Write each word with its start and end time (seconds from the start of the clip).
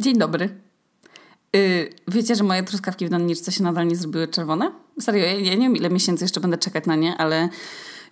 Dzień 0.00 0.18
dobry. 0.18 0.48
Yy, 1.52 1.90
wiecie, 2.08 2.34
że 2.34 2.44
moje 2.44 2.62
truskawki 2.62 3.06
w 3.06 3.10
doniczce 3.10 3.52
się 3.52 3.62
nadal 3.62 3.86
nie 3.86 3.96
zrobiły 3.96 4.28
czerwone? 4.28 4.72
Serio, 5.00 5.24
ja, 5.24 5.54
nie 5.54 5.60
wiem 5.60 5.76
ile 5.76 5.90
miesięcy 5.90 6.24
jeszcze 6.24 6.40
będę 6.40 6.58
czekać 6.58 6.86
na 6.86 6.96
nie, 6.96 7.16
ale 7.16 7.48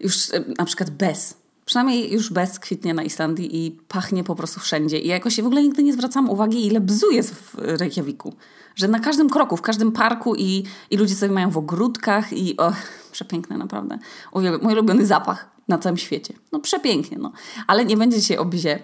już 0.00 0.28
yy, 0.28 0.44
na 0.58 0.64
przykład 0.64 0.90
bez. 0.90 1.34
Przynajmniej 1.64 2.12
już 2.12 2.32
bez 2.32 2.58
kwitnie 2.58 2.94
na 2.94 3.02
Islandii 3.02 3.66
i 3.66 3.70
pachnie 3.88 4.24
po 4.24 4.34
prostu 4.34 4.60
wszędzie. 4.60 4.98
I 4.98 5.08
jakoś 5.08 5.40
w 5.40 5.46
ogóle 5.46 5.62
nigdy 5.62 5.82
nie 5.82 5.92
zwracam 5.92 6.30
uwagi, 6.30 6.66
ile 6.66 6.80
bzu 6.80 7.10
jest 7.10 7.34
w 7.34 7.54
Reykjaviku. 7.54 8.34
Że 8.74 8.88
na 8.88 9.00
każdym 9.00 9.30
kroku, 9.30 9.56
w 9.56 9.62
każdym 9.62 9.92
parku 9.92 10.34
i, 10.34 10.64
i 10.90 10.96
ludzie 10.96 11.14
sobie 11.14 11.32
mają 11.32 11.50
w 11.50 11.58
ogródkach 11.58 12.32
i 12.32 12.56
o, 12.56 12.72
przepiękne 13.12 13.58
naprawdę. 13.58 13.98
Uwielbiam, 14.32 14.62
mój 14.62 14.72
ulubiony 14.72 15.06
zapach 15.06 15.55
na 15.68 15.78
całym 15.78 15.96
świecie. 15.96 16.34
No 16.52 16.60
przepięknie, 16.60 17.18
no. 17.18 17.32
Ale 17.66 17.84
nie 17.84 17.96
będzie 17.96 18.20
dzisiaj 18.20 18.36
o 18.36 18.44
bzie, 18.44 18.78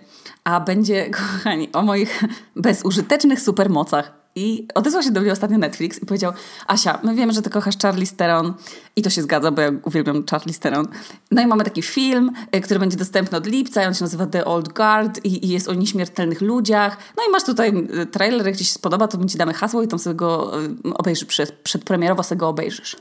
a 0.45 0.61
będzie, 0.61 1.11
kochani, 1.21 1.73
o 1.73 1.83
moich 1.83 2.25
bezużytecznych 2.57 3.41
supermocach. 3.41 4.23
I 4.35 4.69
odezwał 4.75 5.03
się 5.03 5.11
do 5.11 5.21
mnie 5.21 5.33
ostatnio 5.33 5.59
Netflix 5.59 6.03
i 6.03 6.07
powiedział 6.07 6.33
Asia, 6.67 6.99
my 7.03 7.15
wiemy, 7.15 7.33
że 7.33 7.43
ty 7.43 7.51
kochasz 7.51 7.79
Charlie 7.83 8.07
Theron 8.07 8.55
i 8.97 9.03
to 9.03 9.11
się 9.11 9.23
zgadza, 9.23 9.51
bo 9.51 9.61
ja 9.63 9.71
uwielbiam 9.85 10.25
Charlie 10.31 10.55
Theron. 10.55 10.89
No 11.31 11.43
i 11.43 11.47
mamy 11.47 11.65
taki 11.65 11.83
film, 11.83 12.33
y, 12.57 12.61
który 12.61 12.81
będzie 12.81 12.97
dostępny 12.97 13.39
od 13.39 13.47
lipca 13.47 13.87
on 13.87 13.95
się 13.95 14.05
nazywa 14.05 14.27
The 14.27 14.45
Old 14.45 14.69
Guard 14.69 15.25
i, 15.25 15.47
i 15.47 15.49
jest 15.49 15.69
o 15.69 15.75
nieśmiertelnych 15.75 16.41
ludziach. 16.41 16.97
No 17.17 17.23
i 17.29 17.31
masz 17.31 17.45
tutaj 17.45 17.89
y, 18.03 18.07
trailer, 18.07 18.47
jak 18.47 18.57
ci 18.57 18.65
się 18.65 18.73
spodoba, 18.73 19.09
to 19.09 19.19
my 19.19 19.27
ci 19.27 19.39
damy 19.39 19.55
hasło 19.55 19.83
i 19.83 19.89
tam 19.89 19.99
sobie 19.99 20.17
go 20.17 20.61
y, 20.63 20.95
obejrzysz, 20.95 21.25
przed, 21.25 21.53
przedpremierowo 21.53 22.23
sobie 22.23 22.39
go 22.39 22.49
obejrzysz. 22.49 22.97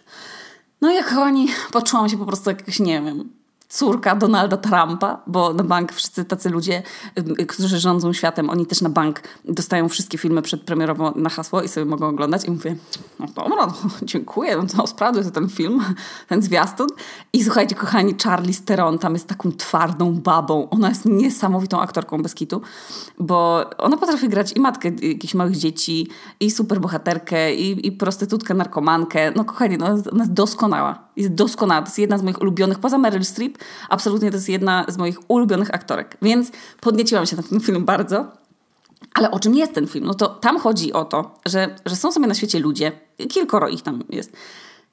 No 0.82 0.91
i 0.91 0.96
jak 0.96 1.10
kochani, 1.10 1.48
poczułam 1.72 2.10
się 2.10 2.18
po 2.18 2.26
prostu 2.26 2.50
jak 2.50 2.80
nie 2.80 3.02
wiem, 3.02 3.41
córka 3.72 4.16
Donalda 4.16 4.58
Trumpa, 4.58 5.22
bo 5.28 5.54
na 5.54 5.64
bank 5.64 5.94
wszyscy 5.94 6.26
tacy 6.26 6.50
ludzie, 6.50 6.84
y, 7.40 7.46
którzy 7.46 7.80
rządzą 7.80 8.14
światem, 8.14 8.50
oni 8.50 8.66
też 8.66 8.82
na 8.82 8.90
bank 8.90 9.22
dostają 9.46 9.90
wszystkie 9.90 10.18
filmy 10.18 10.42
przedpremierowo 10.42 11.14
na 11.16 11.30
hasło 11.30 11.62
i 11.62 11.68
sobie 11.68 11.86
mogą 11.86 12.08
oglądać. 12.08 12.46
I 12.46 12.52
mówię, 12.52 12.76
no 13.20 13.26
dobra, 13.36 13.66
no, 13.68 13.74
dziękuję, 14.04 14.58
no 14.58 14.63
to 14.78 14.88
sprawdzę 14.88 15.32
ten 15.32 15.50
film, 15.50 15.84
ten 16.28 16.41
zwiastun. 16.41 16.88
I 17.34 17.44
słuchajcie, 17.44 17.76
kochani, 17.76 18.16
Charlie 18.24 18.54
Steron 18.54 19.00
tam 19.00 19.13
jest 19.13 19.28
taką 19.28 19.52
twardą 19.52 20.13
babą. 20.13 20.70
Ona 20.70 20.90
jest 20.90 21.06
niesamowitą 21.06 21.82
aktorką 21.82 22.22
bez 22.22 22.35
kitu, 22.35 22.62
bo 23.20 23.70
ona 23.78 23.98
potrafi 23.98 24.30
grać 24.30 24.54
i 24.56 24.60
matkę 24.60 24.91
jakichś 25.02 25.34
małych 25.34 25.58
dzieci, 25.58 26.08
i 26.40 26.52
superbohaterkę, 26.52 27.56
i, 27.56 27.88
i 27.88 27.91
prostytutkę, 27.91 28.54
narkomankę. 28.54 29.32
No 29.35 29.46
kochani, 29.46 29.78
no, 29.78 29.85
ona 29.85 30.24
jest 30.24 30.34
doskonała. 30.34 31.12
Jest 31.16 31.34
doskonała. 31.34 31.82
To 31.82 31.88
jest 31.88 32.00
jedna 32.00 32.18
z 32.18 32.24
moich 32.24 32.41
ulubionych, 32.41 32.80
poza 32.80 32.98
Meryl 32.98 33.26
Streep, 33.26 33.58
absolutnie 33.90 34.29
to 34.29 34.37
jest 34.37 34.49
jedna 34.49 34.85
z 34.87 34.98
moich 34.98 35.17
ulubionych 35.27 35.76
aktorek. 35.76 36.17
Więc 36.21 36.51
podnieciłam 36.81 37.26
się 37.26 37.35
na 37.35 37.43
ten 37.43 37.59
film 37.59 37.85
bardzo. 37.85 38.31
Ale 39.13 39.31
o 39.31 39.40
czym 39.40 39.55
jest 39.55 39.73
ten 39.73 39.87
film? 39.87 40.05
No 40.05 40.13
to 40.13 40.27
tam 40.27 40.59
chodzi 40.59 40.93
o 40.93 41.05
to, 41.05 41.40
że, 41.45 41.76
że 41.85 41.95
są 41.95 42.12
sobie 42.12 42.27
na 42.27 42.34
świecie 42.34 42.59
ludzie, 42.59 42.91
kilkoro 43.29 43.70
ich 43.70 43.82
tam 43.82 44.04
jest, 44.09 44.32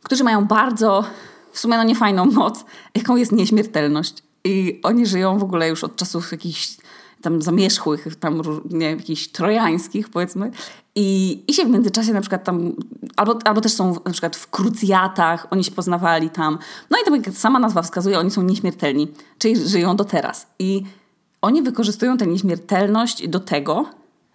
którzy 0.03 0.25
mają 0.25 0.45
bardzo, 0.45 1.05
w 1.53 1.59
sumie 1.59 1.77
no 1.77 1.83
niefajną 1.83 2.25
moc, 2.25 2.65
jaką 2.95 3.17
jest 3.17 3.33
nieśmiertelność. 3.33 4.23
I 4.45 4.81
oni 4.83 5.07
żyją 5.07 5.39
w 5.39 5.43
ogóle 5.43 5.69
już 5.69 5.85
od 5.85 5.97
czasów 5.97 6.33
jakichś 6.33 6.77
tam 7.23 7.43
zamierzchłych, 7.43 8.17
tam 8.17 8.43
nie, 8.71 8.91
jakichś 8.91 9.29
trojańskich 9.29 10.09
powiedzmy. 10.09 10.51
I, 10.95 11.43
I 11.47 11.55
się 11.55 11.65
w 11.65 11.69
międzyczasie 11.69 12.13
na 12.13 12.21
przykład 12.21 12.45
tam, 12.45 12.73
albo, 13.17 13.39
albo 13.45 13.61
też 13.61 13.73
są 13.73 13.95
na 14.05 14.11
przykład 14.11 14.37
w 14.37 14.51
krucjatach, 14.51 15.47
oni 15.51 15.65
się 15.65 15.71
poznawali 15.71 16.31
tam. 16.31 16.59
No 16.91 16.99
i 17.03 17.05
tam 17.05 17.17
jak 17.17 17.29
sama 17.31 17.59
nazwa 17.59 17.83
wskazuje, 17.83 18.19
oni 18.19 18.31
są 18.31 18.43
nieśmiertelni, 18.43 19.09
czyli 19.39 19.69
żyją 19.69 19.97
do 19.97 20.05
teraz. 20.05 20.47
I 20.59 20.83
oni 21.43 21.63
wykorzystują 21.63 22.17
tę 22.17 22.27
nieśmiertelność 22.27 23.29
do 23.29 23.41
tego, 23.41 23.87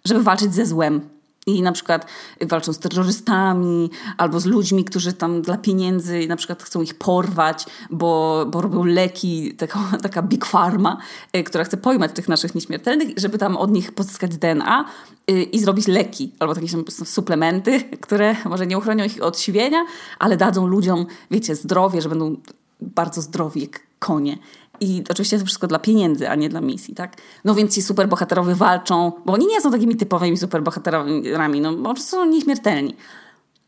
żeby 0.04 0.22
walczyć 0.22 0.54
ze 0.54 0.66
złem. 0.66 1.13
I 1.46 1.62
na 1.62 1.72
przykład 1.72 2.06
walczą 2.40 2.72
z 2.72 2.78
terrorystami 2.78 3.90
albo 4.16 4.40
z 4.40 4.46
ludźmi, 4.46 4.84
którzy 4.84 5.12
tam 5.12 5.42
dla 5.42 5.56
pieniędzy 5.56 6.26
na 6.28 6.36
przykład 6.36 6.62
chcą 6.62 6.82
ich 6.82 6.94
porwać, 6.94 7.66
bo, 7.90 8.44
bo 8.50 8.60
robią 8.60 8.84
leki, 8.84 9.54
taka, 9.54 9.80
taka 10.02 10.22
big 10.22 10.46
pharma, 10.46 10.98
y, 11.36 11.44
która 11.44 11.64
chce 11.64 11.76
pojmać 11.76 12.12
tych 12.12 12.28
naszych 12.28 12.54
nieśmiertelnych, 12.54 13.08
żeby 13.16 13.38
tam 13.38 13.56
od 13.56 13.70
nich 13.70 13.92
pozyskać 13.92 14.36
DNA 14.36 14.84
y, 15.30 15.42
i 15.42 15.58
zrobić 15.58 15.86
leki 15.86 16.32
albo 16.38 16.54
takie 16.54 16.66
suplementy, 17.04 17.80
które 18.00 18.36
może 18.44 18.66
nie 18.66 18.78
uchronią 18.78 19.04
ich 19.04 19.22
od 19.22 19.38
siwienia, 19.38 19.84
ale 20.18 20.36
dadzą 20.36 20.66
ludziom, 20.66 21.06
wiecie, 21.30 21.56
zdrowie, 21.56 22.02
że 22.02 22.08
będą 22.08 22.36
bardzo 22.80 23.22
zdrowi 23.22 23.60
jak 23.60 23.80
konie. 24.06 24.38
I 24.80 25.02
oczywiście 25.10 25.38
to 25.38 25.44
wszystko 25.44 25.66
dla 25.66 25.78
pieniędzy, 25.78 26.28
a 26.28 26.34
nie 26.34 26.48
dla 26.48 26.60
misji, 26.60 26.94
tak? 26.94 27.16
No 27.44 27.54
więc 27.54 27.74
ci 27.74 27.82
superbohaterowie 27.82 28.54
walczą, 28.54 29.12
bo 29.26 29.32
oni 29.32 29.46
nie 29.46 29.60
są 29.60 29.70
takimi 29.70 29.96
typowymi 29.96 30.36
superbohaterami, 30.36 31.60
no 31.60 31.72
bo 31.72 31.96
są 31.96 32.24
nieśmiertelni. 32.24 32.94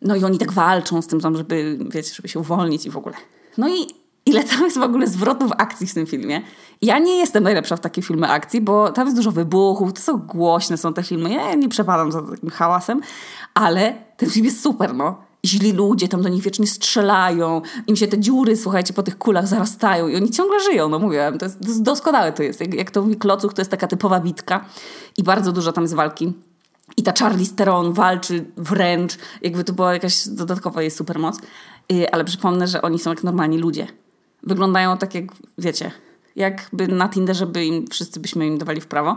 No 0.03 0.17
i 0.17 0.25
oni 0.25 0.39
tak 0.39 0.53
walczą 0.53 1.03
z 1.03 1.07
tym, 1.07 1.21
żeby, 1.37 1.79
wiecie, 1.91 2.15
żeby 2.15 2.29
się 2.29 2.41
uwolnić 2.41 2.87
i 2.87 2.91
w 2.91 2.97
ogóle. 2.97 3.15
No 3.59 3.69
i 3.69 3.87
ile 4.27 4.45
tam 4.45 4.65
jest 4.65 4.79
w 4.79 4.83
ogóle 4.83 5.07
zwrotów 5.07 5.53
akcji 5.59 5.87
w 5.87 5.95
tym 5.95 6.07
filmie. 6.07 6.43
Ja 6.83 6.99
nie 6.99 7.17
jestem 7.17 7.45
najlepsza 7.45 7.77
w 7.77 7.81
takie 7.81 8.03
filmy 8.03 8.29
akcji, 8.29 8.61
bo 8.61 8.93
tam 8.93 9.07
jest 9.07 9.17
dużo 9.17 9.33
wybuchów, 9.33 9.93
to 9.93 10.01
są 10.01 10.19
głośne 10.19 10.77
są 10.77 10.95
te 10.95 11.03
filmy, 11.03 11.33
ja 11.33 11.55
nie 11.55 11.69
przepadam 11.69 12.13
za 12.13 12.23
takim 12.23 12.51
hałasem, 12.51 13.01
ale 13.55 13.95
ten 14.17 14.31
film 14.31 14.47
jest 14.47 14.63
super, 14.63 14.95
no 14.95 15.27
źli 15.47 15.73
ludzie 15.73 16.09
tam 16.09 16.23
do 16.23 16.29
nich 16.29 16.43
wiecznie 16.43 16.67
strzelają, 16.67 17.63
im 17.87 17.97
się 17.97 18.09
te 18.09 18.19
dziury, 18.19 18.57
słuchajcie, 18.57 18.95
po 18.95 19.03
tych 19.03 19.19
kulach 19.19 19.49
zarastają 19.49 20.09
i 20.09 20.17
oni 20.17 20.31
ciągle 20.31 20.61
żyją, 20.61 20.89
no 20.89 20.99
mówiłam, 20.99 21.39
to 21.39 21.45
jest, 21.45 21.61
to 21.61 21.69
jest 21.69 21.83
doskonałe 21.83 22.33
to 22.33 22.43
jest. 22.43 22.61
Jak, 22.61 22.75
jak 22.75 22.91
to 22.91 23.03
mówi 23.03 23.17
Klocuch, 23.17 23.55
to 23.55 23.61
jest 23.61 23.71
taka 23.71 23.87
typowa 23.87 24.21
bitka 24.21 24.65
i 25.17 25.23
bardzo 25.23 25.53
dużo 25.53 25.73
tam 25.73 25.85
jest 25.85 25.95
walki. 25.95 26.33
I 26.97 27.03
ta 27.03 27.13
Charlie 27.19 27.47
Steron 27.47 27.93
walczy 27.93 28.45
wręcz, 28.57 29.19
jakby 29.43 29.65
to 29.65 29.73
była 29.73 29.93
jakaś 29.93 30.29
dodatkowa 30.29 30.83
jej 30.83 30.91
supermoc. 30.91 31.39
Y, 31.93 32.11
ale 32.11 32.25
przypomnę, 32.25 32.67
że 32.67 32.83
oni 32.83 32.99
są 32.99 33.11
jak 33.11 33.25
normalni 33.25 33.59
ludzie. 33.59 33.87
Wyglądają 34.43 34.99
tak 34.99 35.15
jak, 35.15 35.25
wiecie, 35.59 35.93
jakby 36.37 36.89
na 36.89 37.09
Tinderze 37.09 37.47
by 37.47 37.65
im, 37.65 37.87
wszyscy 37.91 38.21
byśmy 38.21 38.47
im 38.47 38.59
dawali 38.59 38.81
w 38.81 38.87
prawo. 38.87 39.17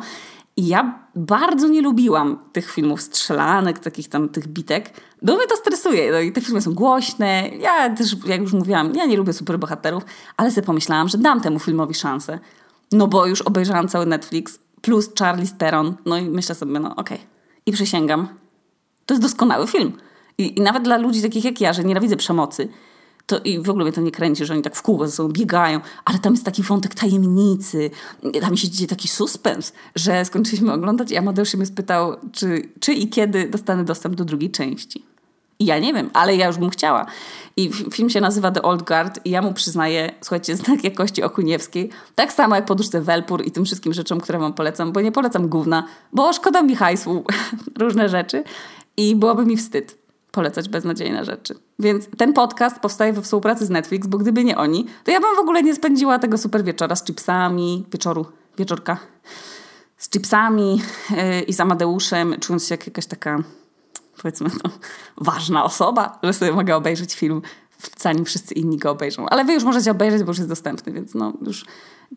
Ja 0.62 1.00
bardzo 1.16 1.68
nie 1.68 1.82
lubiłam 1.82 2.40
tych 2.54 2.72
filmów 2.72 3.02
strzelanek, 3.02 3.80
takich 3.80 4.10
tam 4.10 4.30
tych 4.30 4.48
bitek, 4.48 4.94
bo 5.22 5.36
mnie 5.36 5.48
to 5.48 5.56
stresuje. 5.56 6.12
No 6.12 6.20
i 6.20 6.32
te 6.32 6.42
filmy 6.42 6.62
są 6.62 6.74
głośne. 6.74 7.50
Ja 7.60 7.96
też, 7.96 8.16
jak 8.26 8.42
już 8.42 8.54
mówiłam, 8.54 8.96
ja 8.96 9.06
nie 9.06 9.18
lubię 9.18 9.34
superbohaterów, 9.34 10.04
ale 10.38 10.52
sobie 10.52 10.68
pomyślałam, 10.68 11.10
że 11.10 11.18
dam 11.18 11.42
temu 11.42 11.60
filmowi 11.60 11.94
szansę. 11.94 12.40
No 12.92 13.08
bo 13.08 13.26
już 13.26 13.42
obejrzałam 13.42 13.88
cały 13.88 14.06
Netflix, 14.06 14.60
plus 14.82 15.10
Charlie 15.20 15.48
Steron. 15.48 15.96
No 16.06 16.18
i 16.18 16.30
myślę 16.30 16.56
sobie, 16.56 16.80
no 16.80 16.96
okej. 16.96 17.18
Okay. 17.18 17.30
I 17.66 17.72
przysięgam, 17.72 18.28
to 19.06 19.14
jest 19.14 19.22
doskonały 19.22 19.68
film. 19.68 19.94
I, 20.38 20.60
I 20.60 20.62
nawet 20.62 20.84
dla 20.84 20.98
ludzi 20.98 21.22
takich 21.22 21.46
jak 21.46 21.62
ja, 21.62 21.74
że 21.74 21.84
nienawidzę 21.84 22.18
przemocy, 22.18 22.70
to 23.30 23.40
i 23.40 23.60
w 23.60 23.70
ogóle 23.70 23.86
mnie 23.86 23.94
to 23.94 24.02
nie 24.02 24.12
kręci, 24.12 24.46
że 24.46 24.54
oni 24.54 24.62
tak 24.62 24.76
w 24.76 24.82
kółko 24.82 25.08
ze 25.08 25.12
sobą 25.12 25.30
biegają, 25.30 25.80
ale 26.06 26.20
tam 26.20 26.34
jest 26.34 26.46
taki 26.46 26.64
wątek 26.64 26.96
tajemnicy, 26.96 27.90
tam 28.42 28.58
się 28.58 28.70
dzieje 28.70 28.88
taki 28.88 29.08
suspens, 29.08 29.74
że 29.96 30.26
skończyliśmy 30.26 30.74
oglądać 30.74 31.12
i 31.12 31.18
Amadeusz 31.18 31.50
się 31.50 31.58
mnie 31.58 31.66
spytał, 31.66 32.16
czy, 32.32 32.70
czy 32.80 32.94
i 32.94 33.10
kiedy 33.10 33.50
dostanę 33.50 33.84
dostęp 33.84 34.16
do 34.16 34.26
drugiej 34.26 34.52
części. 34.52 35.06
I 35.60 35.66
ja 35.66 35.80
nie 35.80 35.94
wiem, 35.94 36.10
ale 36.14 36.36
ja 36.36 36.48
już 36.48 36.58
bym 36.58 36.70
chciała. 36.70 37.06
I 37.58 37.72
film 37.94 38.10
się 38.10 38.22
nazywa 38.22 38.52
The 38.52 38.62
Old 38.62 38.84
Guard 38.84 39.20
i 39.26 39.30
ja 39.30 39.42
mu 39.42 39.54
przyznaję, 39.54 40.12
słuchajcie, 40.22 40.56
znak 40.56 40.84
jakości 40.84 41.24
okuniewskiej, 41.24 41.90
tak 42.16 42.34
samo 42.34 42.56
jak 42.56 42.66
poduszce 42.66 43.02
Welpur 43.02 43.46
i 43.46 43.52
tym 43.52 43.66
wszystkim 43.66 43.94
rzeczom, 43.94 44.22
które 44.22 44.40
wam 44.40 44.54
polecam, 44.54 44.92
bo 44.92 45.02
nie 45.02 45.12
polecam 45.12 45.48
gówna, 45.48 45.84
bo 46.14 46.34
szkoda 46.34 46.62
mi 46.62 46.76
hajsu, 46.76 47.24
różne 47.84 48.10
rzeczy 48.10 48.44
i 48.98 49.16
byłoby 49.16 49.46
mi 49.46 49.58
wstyd 49.58 49.99
polecać 50.32 50.70
beznadziejne 50.70 51.26
rzeczy. 51.26 51.56
Więc 51.80 52.08
ten 52.18 52.34
podcast 52.34 52.80
powstaje 52.80 53.14
we 53.14 53.22
współpracy 53.22 53.66
z 53.66 53.70
Netflix, 53.70 54.08
bo 54.08 54.18
gdyby 54.18 54.44
nie 54.44 54.58
oni, 54.58 54.86
to 55.04 55.12
ja 55.12 55.20
bym 55.20 55.36
w 55.36 55.40
ogóle 55.40 55.64
nie 55.64 55.76
spędziła 55.76 56.20
tego 56.20 56.38
super 56.38 56.64
wieczora 56.64 56.96
z 56.96 57.04
chipsami, 57.04 57.86
wieczoru, 57.92 58.26
wieczorka, 58.58 58.98
z 59.98 60.10
chipsami 60.10 60.82
yy, 61.10 61.42
i 61.42 61.54
z 61.54 61.60
Amadeuszem, 61.60 62.36
czując 62.40 62.68
się 62.68 62.74
jak 62.74 62.88
jakaś 62.88 63.06
taka, 63.06 63.44
powiedzmy, 64.22 64.50
no, 64.64 64.70
ważna 65.18 65.64
osoba, 65.64 66.20
że 66.24 66.34
sobie 66.34 66.52
mogę 66.52 66.76
obejrzeć 66.76 67.16
film, 67.16 67.42
zanim 67.98 68.26
wszyscy 68.26 68.54
inni 68.54 68.78
go 68.78 68.92
obejrzą. 68.92 69.30
Ale 69.30 69.46
wy 69.46 69.54
już 69.54 69.64
możecie 69.64 69.92
obejrzeć, 69.92 70.24
bo 70.24 70.30
już 70.30 70.38
jest 70.38 70.50
dostępny, 70.50 70.94
więc 70.94 71.14
no 71.14 71.34
już 71.42 71.66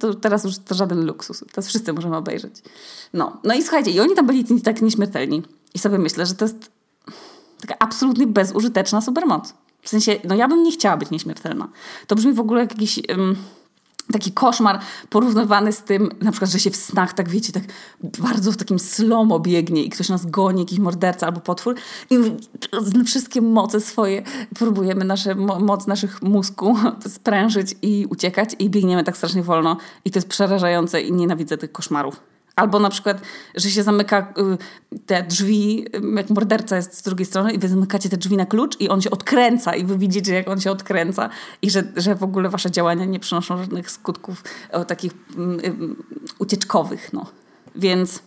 to 0.00 0.14
teraz 0.14 0.44
już 0.44 0.58
to 0.58 0.74
żaden 0.74 1.06
luksus. 1.06 1.44
Teraz 1.52 1.68
wszyscy 1.68 1.92
możemy 1.92 2.16
obejrzeć. 2.16 2.62
No, 3.12 3.36
no 3.44 3.54
i 3.54 3.62
słuchajcie, 3.62 3.90
i 3.90 4.00
oni 4.00 4.14
tam 4.14 4.26
byli 4.26 4.60
tak 4.60 4.82
nieśmiertelni. 4.82 5.42
I 5.74 5.78
sobie 5.78 5.98
myślę, 5.98 6.26
że 6.26 6.34
to 6.34 6.44
jest 6.44 6.71
taka 7.62 7.74
absolutnie 7.78 8.26
bezużyteczna 8.26 9.00
supermoc. 9.00 9.54
W 9.82 9.88
sensie, 9.88 10.16
no 10.24 10.34
ja 10.34 10.48
bym 10.48 10.62
nie 10.62 10.72
chciała 10.72 10.96
być 10.96 11.10
nieśmiertelna. 11.10 11.68
To 12.06 12.16
brzmi 12.16 12.32
w 12.32 12.40
ogóle 12.40 12.60
jak 12.60 12.72
jakiś... 12.72 13.00
Um, 13.08 13.36
taki 14.12 14.32
koszmar 14.32 14.80
porównywany 15.10 15.72
z 15.72 15.82
tym, 15.82 16.10
na 16.20 16.30
przykład, 16.30 16.50
że 16.50 16.58
się 16.58 16.70
w 16.70 16.76
snach, 16.76 17.12
tak 17.12 17.28
wiecie, 17.28 17.52
tak 17.52 17.62
bardzo 18.00 18.52
w 18.52 18.56
takim 18.56 18.78
slomo 18.78 19.40
biegnie 19.40 19.84
i 19.84 19.90
ktoś 19.90 20.08
nas 20.08 20.26
goni, 20.26 20.60
jakiś 20.60 20.78
morderca 20.78 21.26
albo 21.26 21.40
potwór 21.40 21.74
i 22.10 22.18
wszystkie 23.04 23.40
moce 23.40 23.80
swoje 23.80 24.22
próbujemy, 24.54 25.04
nasze, 25.04 25.34
moc 25.34 25.86
naszych 25.86 26.22
mózgu 26.22 26.76
sprężyć 27.16 27.74
i 27.82 28.06
uciekać 28.10 28.56
i 28.58 28.70
biegniemy 28.70 29.04
tak 29.04 29.16
strasznie 29.16 29.42
wolno 29.42 29.76
i 30.04 30.10
to 30.10 30.18
jest 30.18 30.28
przerażające 30.28 31.02
i 31.02 31.12
nienawidzę 31.12 31.58
tych 31.58 31.72
koszmarów. 31.72 32.31
Albo 32.56 32.78
na 32.78 32.90
przykład, 32.90 33.20
że 33.54 33.70
się 33.70 33.82
zamyka 33.82 34.34
y, 34.92 34.98
te 35.06 35.22
drzwi, 35.22 35.86
y, 35.96 36.16
jak 36.16 36.30
morderca 36.30 36.76
jest 36.76 36.94
z 36.98 37.02
drugiej 37.02 37.26
strony 37.26 37.52
i 37.52 37.58
wy 37.58 37.68
zamykacie 37.68 38.08
te 38.08 38.16
drzwi 38.16 38.36
na 38.36 38.46
klucz 38.46 38.80
i 38.80 38.88
on 38.88 39.00
się 39.00 39.10
odkręca 39.10 39.74
i 39.74 39.84
wy 39.84 39.98
widzicie, 39.98 40.34
jak 40.34 40.48
on 40.48 40.60
się 40.60 40.70
odkręca 40.70 41.28
i 41.62 41.70
że, 41.70 41.82
że 41.96 42.14
w 42.14 42.22
ogóle 42.22 42.48
wasze 42.48 42.70
działania 42.70 43.04
nie 43.04 43.20
przynoszą 43.20 43.58
żadnych 43.58 43.90
skutków 43.90 44.44
o, 44.72 44.84
takich 44.84 45.12
um, 45.36 45.60
um, 45.64 46.04
ucieczkowych. 46.38 47.12
No. 47.12 47.26
Więc 47.76 48.22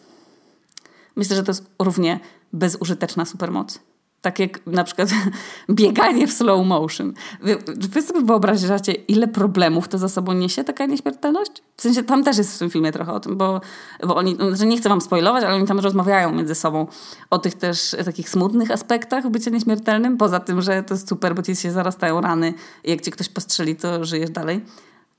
myślę, 1.16 1.36
że 1.36 1.44
to 1.44 1.51
jest 1.51 1.66
równie 1.80 2.19
bezużyteczna 2.54 3.25
supermoc. 3.25 3.80
Tak 4.25 4.39
jak 4.39 4.68
na 4.68 4.83
przykład 4.83 5.10
bieganie 5.69 6.27
w 6.27 6.33
slow 6.33 6.68
motion. 6.68 7.13
Wy, 7.42 7.57
wy 7.68 8.01
sobie 8.01 8.22
wyobrażacie, 8.22 8.94
ile 8.94 9.27
problemów 9.27 9.88
to 9.88 9.98
za 9.98 10.10
sobą 10.10 10.33
niesie 10.33 10.63
taka 10.63 10.86
nieśmiertelność? 10.86 11.51
W 11.77 11.81
sensie 11.81 12.04
tam 12.04 12.24
też 12.24 12.38
jest 12.38 12.56
w 12.56 12.60
tym 12.60 12.69
filmie 12.69 12.92
trochę 12.92 13.13
o 13.13 13.19
tym, 13.19 13.38
bo, 13.38 13.62
bo 14.07 14.16
oni, 14.16 14.36
no, 14.39 14.56
że 14.56 14.66
nie 14.66 14.77
chcę 14.77 14.89
wam 14.89 15.01
spoilować, 15.01 15.44
ale 15.44 15.56
oni 15.56 15.68
tam 15.68 15.80
rozmawiają 15.80 16.31
między 16.31 16.56
sobą 16.56 16.88
o 17.30 17.39
tych 17.39 17.54
też 17.54 17.95
takich 18.06 18.30
smutnych 18.30 18.72
aspektach 18.72 19.30
bycia 19.30 19.51
nieśmiertelnym. 19.51 20.18
Poza 20.18 20.39
tym, 20.39 20.62
że 20.62 20.83
to 20.83 20.94
jest 20.94 21.10
super, 21.10 21.36
bo 21.36 21.42
ci 21.42 21.56
się 21.56 21.71
zarastają 21.71 22.21
rany 22.21 22.54
i 22.83 22.89
jak 22.89 23.01
cię 23.01 23.12
ktoś 23.12 23.30
postrzeli, 23.30 23.75
to 23.75 24.06
żyjesz 24.06 24.30
dalej. 24.30 24.66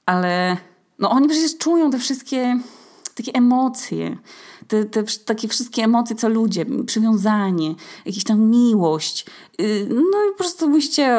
Ale 0.06 0.56
no 0.98 1.10
oni 1.10 1.28
przecież 1.28 1.58
czują 1.58 1.90
te 1.90 1.98
wszystkie 1.98 2.58
takie 3.14 3.32
emocje, 3.32 4.16
te, 4.68 4.84
te 4.84 5.04
takie 5.24 5.48
wszystkie 5.48 5.82
emocje, 5.82 6.16
co 6.16 6.28
ludzie, 6.28 6.66
przywiązanie, 6.86 7.74
jakieś 8.06 8.24
tam 8.24 8.40
miłość. 8.40 9.26
Y, 9.60 9.88
no 9.90 10.24
i 10.28 10.30
po 10.32 10.38
prostu 10.38 10.68
musicie, 10.68 11.18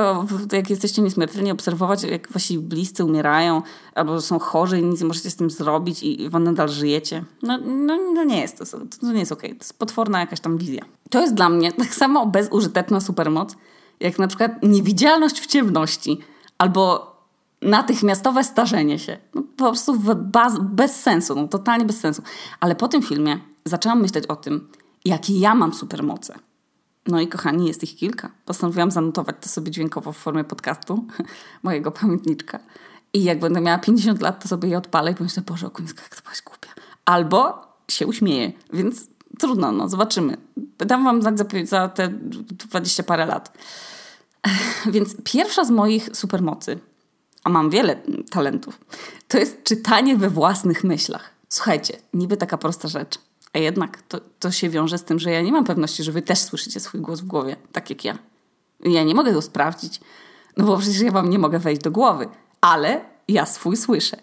jak 0.51 0.69
jesteście 0.69 1.01
nieśmiertelni, 1.01 1.51
obserwować, 1.51 2.03
jak 2.03 2.31
wasi 2.31 2.59
bliscy 2.59 3.05
umierają 3.05 3.61
albo 3.95 4.21
są 4.21 4.39
chorzy 4.39 4.79
i 4.79 4.83
nic 4.83 5.01
nie 5.01 5.07
możecie 5.07 5.31
z 5.31 5.35
tym 5.35 5.49
zrobić 5.49 6.03
i 6.03 6.29
wam 6.29 6.43
nadal 6.43 6.69
żyjecie. 6.69 7.23
No, 7.43 7.57
no, 7.57 7.97
no 8.13 8.23
nie 8.23 8.41
jest 8.41 8.57
to, 8.57 8.65
to 9.01 9.11
nie 9.11 9.19
jest 9.19 9.31
okej. 9.31 9.49
Okay. 9.49 9.59
To 9.59 9.63
jest 9.63 9.79
potworna 9.79 10.19
jakaś 10.19 10.39
tam 10.39 10.57
wizja. 10.57 10.85
To 11.09 11.21
jest 11.21 11.33
dla 11.33 11.49
mnie 11.49 11.71
tak 11.71 11.93
samo 11.93 12.25
bezużyteczna 12.25 13.01
supermoc, 13.01 13.55
jak 13.99 14.19
na 14.19 14.27
przykład 14.27 14.51
niewidzialność 14.63 15.39
w 15.39 15.47
ciemności 15.47 16.19
albo 16.57 17.16
natychmiastowe 17.61 18.43
starzenie 18.43 18.99
się. 18.99 19.17
No, 19.35 19.41
po 19.41 19.65
prostu 19.65 19.99
baz, 20.15 20.53
bez 20.61 21.01
sensu, 21.01 21.35
no, 21.35 21.47
totalnie 21.47 21.85
bez 21.85 21.99
sensu. 21.99 22.21
Ale 22.59 22.75
po 22.75 22.87
tym 22.87 23.01
filmie 23.01 23.39
zaczęłam 23.65 24.01
myśleć 24.01 24.27
o 24.27 24.35
tym, 24.35 24.67
jakie 25.05 25.39
ja 25.39 25.55
mam 25.55 25.73
supermoce. 25.73 26.39
No 27.07 27.19
i 27.19 27.27
kochani, 27.27 27.67
jest 27.67 27.83
ich 27.83 27.95
kilka. 27.95 28.31
Postanowiłam 28.45 28.91
zanotować 28.91 29.35
to 29.41 29.49
sobie 29.49 29.71
dźwiękowo 29.71 30.11
w 30.11 30.17
formie 30.17 30.43
podcastu, 30.43 31.05
mojego 31.63 31.91
pamiętniczka. 31.91 32.59
I 33.13 33.23
jak 33.23 33.39
będę 33.39 33.61
miała 33.61 33.77
50 33.77 34.21
lat, 34.21 34.43
to 34.43 34.47
sobie 34.47 34.69
je 34.69 34.77
odpalę 34.77 35.11
i 35.11 35.15
pomyślę, 35.15 35.43
Boże, 35.45 35.67
Okuńska, 35.67 36.03
jak 36.03 36.15
to 36.15 36.21
byłaś 36.21 36.41
głupia. 36.41 36.69
Albo 37.05 37.67
się 37.91 38.07
uśmieję, 38.07 38.51
więc 38.73 39.07
trudno, 39.39 39.71
no 39.71 39.89
zobaczymy. 39.89 40.37
Dam 40.77 41.03
wam 41.03 41.21
znać 41.21 41.35
za 41.63 41.89
te 41.89 42.09
20 42.09 43.03
parę 43.03 43.25
lat. 43.25 43.57
Więc 44.93 45.15
pierwsza 45.23 45.63
z 45.63 45.71
moich 45.71 46.09
supermocy 46.13 46.79
a 47.47 47.49
mam 47.49 47.69
wiele 47.69 47.95
talentów, 48.31 48.79
to 49.27 49.37
jest 49.37 49.63
czytanie 49.63 50.17
we 50.17 50.29
własnych 50.29 50.83
myślach. 50.83 51.33
Słuchajcie, 51.49 51.97
niby 52.13 52.37
taka 52.37 52.57
prosta 52.57 52.87
rzecz, 52.87 53.19
a 53.53 53.59
jednak 53.59 54.01
to, 54.01 54.19
to 54.39 54.51
się 54.51 54.69
wiąże 54.69 54.97
z 54.97 55.03
tym, 55.03 55.19
że 55.19 55.31
ja 55.31 55.41
nie 55.41 55.51
mam 55.51 55.65
pewności, 55.65 56.03
że 56.03 56.11
wy 56.11 56.21
też 56.21 56.39
słyszycie 56.39 56.79
swój 56.79 57.01
głos 57.01 57.21
w 57.21 57.25
głowie, 57.25 57.55
tak 57.71 57.89
jak 57.89 58.05
ja. 58.05 58.17
Ja 58.83 59.03
nie 59.03 59.15
mogę 59.15 59.33
go 59.33 59.41
sprawdzić, 59.41 60.01
no 60.57 60.65
bo 60.65 60.77
przecież 60.77 61.01
ja 61.01 61.11
wam 61.11 61.29
nie 61.29 61.39
mogę 61.39 61.59
wejść 61.59 61.81
do 61.81 61.91
głowy, 61.91 62.27
ale 62.61 63.01
ja 63.27 63.45
swój 63.45 63.77
słyszę. 63.77 64.17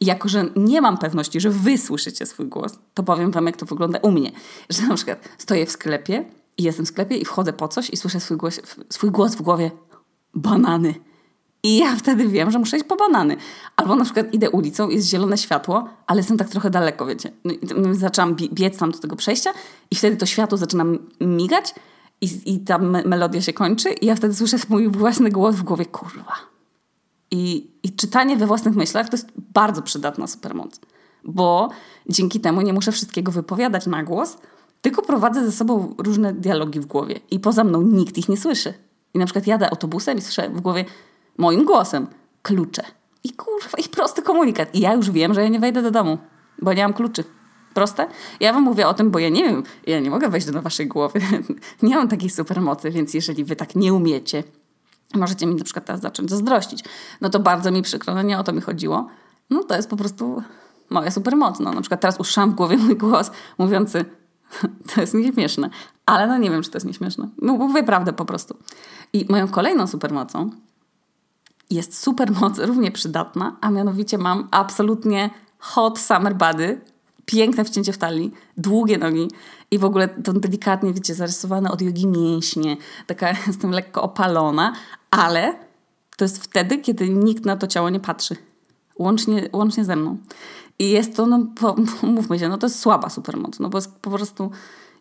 I 0.00 0.06
jako, 0.06 0.28
że 0.28 0.44
nie 0.56 0.80
mam 0.80 0.98
pewności, 0.98 1.40
że 1.40 1.50
wy 1.50 1.78
słyszycie 1.78 2.26
swój 2.26 2.46
głos, 2.46 2.72
to 2.94 3.02
powiem 3.02 3.30
wam, 3.30 3.46
jak 3.46 3.56
to 3.56 3.66
wygląda 3.66 3.98
u 3.98 4.10
mnie. 4.10 4.32
Że 4.70 4.82
na 4.82 4.94
przykład 4.94 5.28
stoję 5.38 5.66
w 5.66 5.70
sklepie 5.70 6.24
i 6.58 6.62
jestem 6.62 6.86
w 6.86 6.88
sklepie 6.88 7.16
i 7.16 7.24
wchodzę 7.24 7.52
po 7.52 7.68
coś 7.68 7.90
i 7.90 7.96
słyszę 7.96 8.20
swój 8.20 8.36
głos, 8.36 8.60
swój 8.88 9.10
głos 9.10 9.34
w 9.34 9.42
głowie. 9.42 9.70
Banany. 10.34 11.09
I 11.62 11.78
ja 11.78 11.96
wtedy 11.96 12.28
wiem, 12.28 12.50
że 12.50 12.58
muszę 12.58 12.76
iść 12.76 12.86
po 12.86 12.96
banany. 12.96 13.36
Albo 13.76 13.96
na 13.96 14.04
przykład 14.04 14.34
idę 14.34 14.50
ulicą, 14.50 14.88
jest 14.88 15.08
zielone 15.08 15.38
światło, 15.38 15.88
ale 16.06 16.20
jestem 16.20 16.38
tak 16.38 16.48
trochę 16.48 16.70
daleko, 16.70 17.06
wiecie. 17.06 17.32
No 17.44 17.52
i 17.90 17.94
zaczęłam 17.94 18.34
biec 18.34 18.78
tam 18.78 18.90
do 18.90 18.98
tego 18.98 19.16
przejścia 19.16 19.50
i 19.90 19.96
wtedy 19.96 20.16
to 20.16 20.26
światło 20.26 20.58
zaczyna 20.58 20.84
migać 21.20 21.74
i, 22.20 22.54
i 22.54 22.60
ta 22.60 22.78
me 22.78 23.02
melodia 23.02 23.42
się 23.42 23.52
kończy 23.52 23.90
i 23.90 24.06
ja 24.06 24.14
wtedy 24.14 24.34
słyszę 24.34 24.56
mój 24.68 24.88
własny 24.88 25.30
głos 25.30 25.56
w 25.56 25.62
głowie, 25.62 25.86
kurwa. 25.86 26.32
I, 27.30 27.70
I 27.82 27.92
czytanie 27.92 28.36
we 28.36 28.46
własnych 28.46 28.74
myślach 28.74 29.08
to 29.08 29.16
jest 29.16 29.28
bardzo 29.36 29.82
przydatna 29.82 30.26
supermoc. 30.26 30.80
Bo 31.24 31.68
dzięki 32.08 32.40
temu 32.40 32.60
nie 32.60 32.72
muszę 32.72 32.92
wszystkiego 32.92 33.32
wypowiadać 33.32 33.86
na 33.86 34.04
głos, 34.04 34.36
tylko 34.80 35.02
prowadzę 35.02 35.44
ze 35.44 35.52
sobą 35.52 35.94
różne 35.98 36.32
dialogi 36.32 36.80
w 36.80 36.86
głowie. 36.86 37.20
I 37.30 37.40
poza 37.40 37.64
mną 37.64 37.82
nikt 37.82 38.18
ich 38.18 38.28
nie 38.28 38.36
słyszy. 38.36 38.74
I 39.14 39.18
na 39.18 39.24
przykład 39.24 39.46
jadę 39.46 39.70
autobusem 39.70 40.18
i 40.18 40.20
słyszę 40.20 40.50
w 40.50 40.60
głowie 40.60 40.84
moim 41.38 41.64
głosem 41.64 42.06
klucze. 42.42 42.82
I 43.24 43.32
kurwa, 43.32 43.78
i 43.78 43.88
prosty 43.88 44.22
komunikat. 44.22 44.74
I 44.74 44.80
ja 44.80 44.94
już 44.94 45.10
wiem, 45.10 45.34
że 45.34 45.42
ja 45.42 45.48
nie 45.48 45.60
wejdę 45.60 45.82
do 45.82 45.90
domu, 45.90 46.18
bo 46.62 46.72
nie 46.72 46.82
mam 46.82 46.92
kluczy. 46.92 47.24
Proste? 47.74 48.06
Ja 48.40 48.52
wam 48.52 48.62
mówię 48.62 48.88
o 48.88 48.94
tym, 48.94 49.10
bo 49.10 49.18
ja 49.18 49.28
nie 49.28 49.44
wiem, 49.44 49.62
ja 49.86 50.00
nie 50.00 50.10
mogę 50.10 50.28
wejść 50.28 50.50
do 50.50 50.62
waszej 50.62 50.86
głowy. 50.86 51.20
nie 51.82 51.96
mam 51.96 52.08
takiej 52.08 52.30
supermocy, 52.30 52.90
więc 52.90 53.14
jeżeli 53.14 53.44
wy 53.44 53.56
tak 53.56 53.76
nie 53.76 53.94
umiecie, 53.94 54.44
możecie 55.14 55.46
mi 55.46 55.54
na 55.54 55.64
przykład 55.64 55.84
teraz 55.84 56.00
zacząć 56.00 56.30
zazdrościć. 56.30 56.84
No 57.20 57.30
to 57.30 57.40
bardzo 57.40 57.70
mi 57.70 57.82
przykro, 57.82 58.14
no 58.14 58.22
nie 58.22 58.38
o 58.38 58.44
to 58.44 58.52
mi 58.52 58.60
chodziło. 58.60 59.08
No 59.50 59.64
to 59.64 59.76
jest 59.76 59.90
po 59.90 59.96
prostu 59.96 60.42
moja 60.90 61.10
supermoc. 61.10 61.60
No, 61.60 61.72
na 61.72 61.80
przykład 61.80 62.00
teraz 62.00 62.20
usłyszałam 62.20 62.50
w 62.50 62.54
głowie 62.54 62.76
mój 62.76 62.96
głos 62.96 63.30
mówiący 63.58 64.04
to 64.94 65.00
jest 65.00 65.14
nieśmieszne. 65.14 65.70
Ale 66.06 66.26
no 66.26 66.38
nie 66.38 66.50
wiem, 66.50 66.62
czy 66.62 66.70
to 66.70 66.76
jest 66.76 66.86
nieśmieszne. 66.86 67.28
No, 67.42 67.52
mówię 67.52 67.82
prawdę 67.82 68.12
po 68.12 68.24
prostu. 68.24 68.56
I 69.12 69.26
moją 69.28 69.48
kolejną 69.48 69.86
supermocą 69.86 70.50
jest 71.70 72.02
super 72.02 72.32
moc, 72.32 72.58
równie 72.68 72.92
przydatna, 72.92 73.56
a 73.60 73.70
mianowicie 73.70 74.18
mam 74.18 74.48
absolutnie 74.50 75.30
hot 75.58 75.98
summer 75.98 76.34
body, 76.34 76.80
piękne 77.26 77.64
wcięcie 77.64 77.92
w 77.92 77.98
talii, 77.98 78.32
długie 78.56 78.98
nogi 78.98 79.28
i 79.70 79.78
w 79.78 79.84
ogóle 79.84 80.08
to 80.08 80.32
delikatnie, 80.32 80.92
wiecie, 80.92 81.14
zarysowane 81.14 81.70
od 81.70 81.82
jogi 81.82 82.06
mięśnie, 82.06 82.76
taka 83.06 83.28
jestem 83.46 83.70
lekko 83.70 84.02
opalona, 84.02 84.72
ale 85.10 85.54
to 86.16 86.24
jest 86.24 86.44
wtedy, 86.44 86.78
kiedy 86.78 87.08
nikt 87.08 87.44
na 87.44 87.56
to 87.56 87.66
ciało 87.66 87.90
nie 87.90 88.00
patrzy. 88.00 88.36
Łącznie, 88.98 89.48
łącznie 89.52 89.84
ze 89.84 89.96
mną. 89.96 90.18
I 90.78 90.90
jest 90.90 91.16
to, 91.16 91.26
no 91.26 91.46
po, 91.60 91.76
mówmy 92.06 92.38
się, 92.38 92.48
no 92.48 92.58
to 92.58 92.66
jest 92.66 92.78
słaba 92.78 93.08
supermoc, 93.08 93.60
no 93.60 93.68
bo 93.68 93.78
jest 93.78 93.94
po 93.94 94.10
prostu 94.10 94.50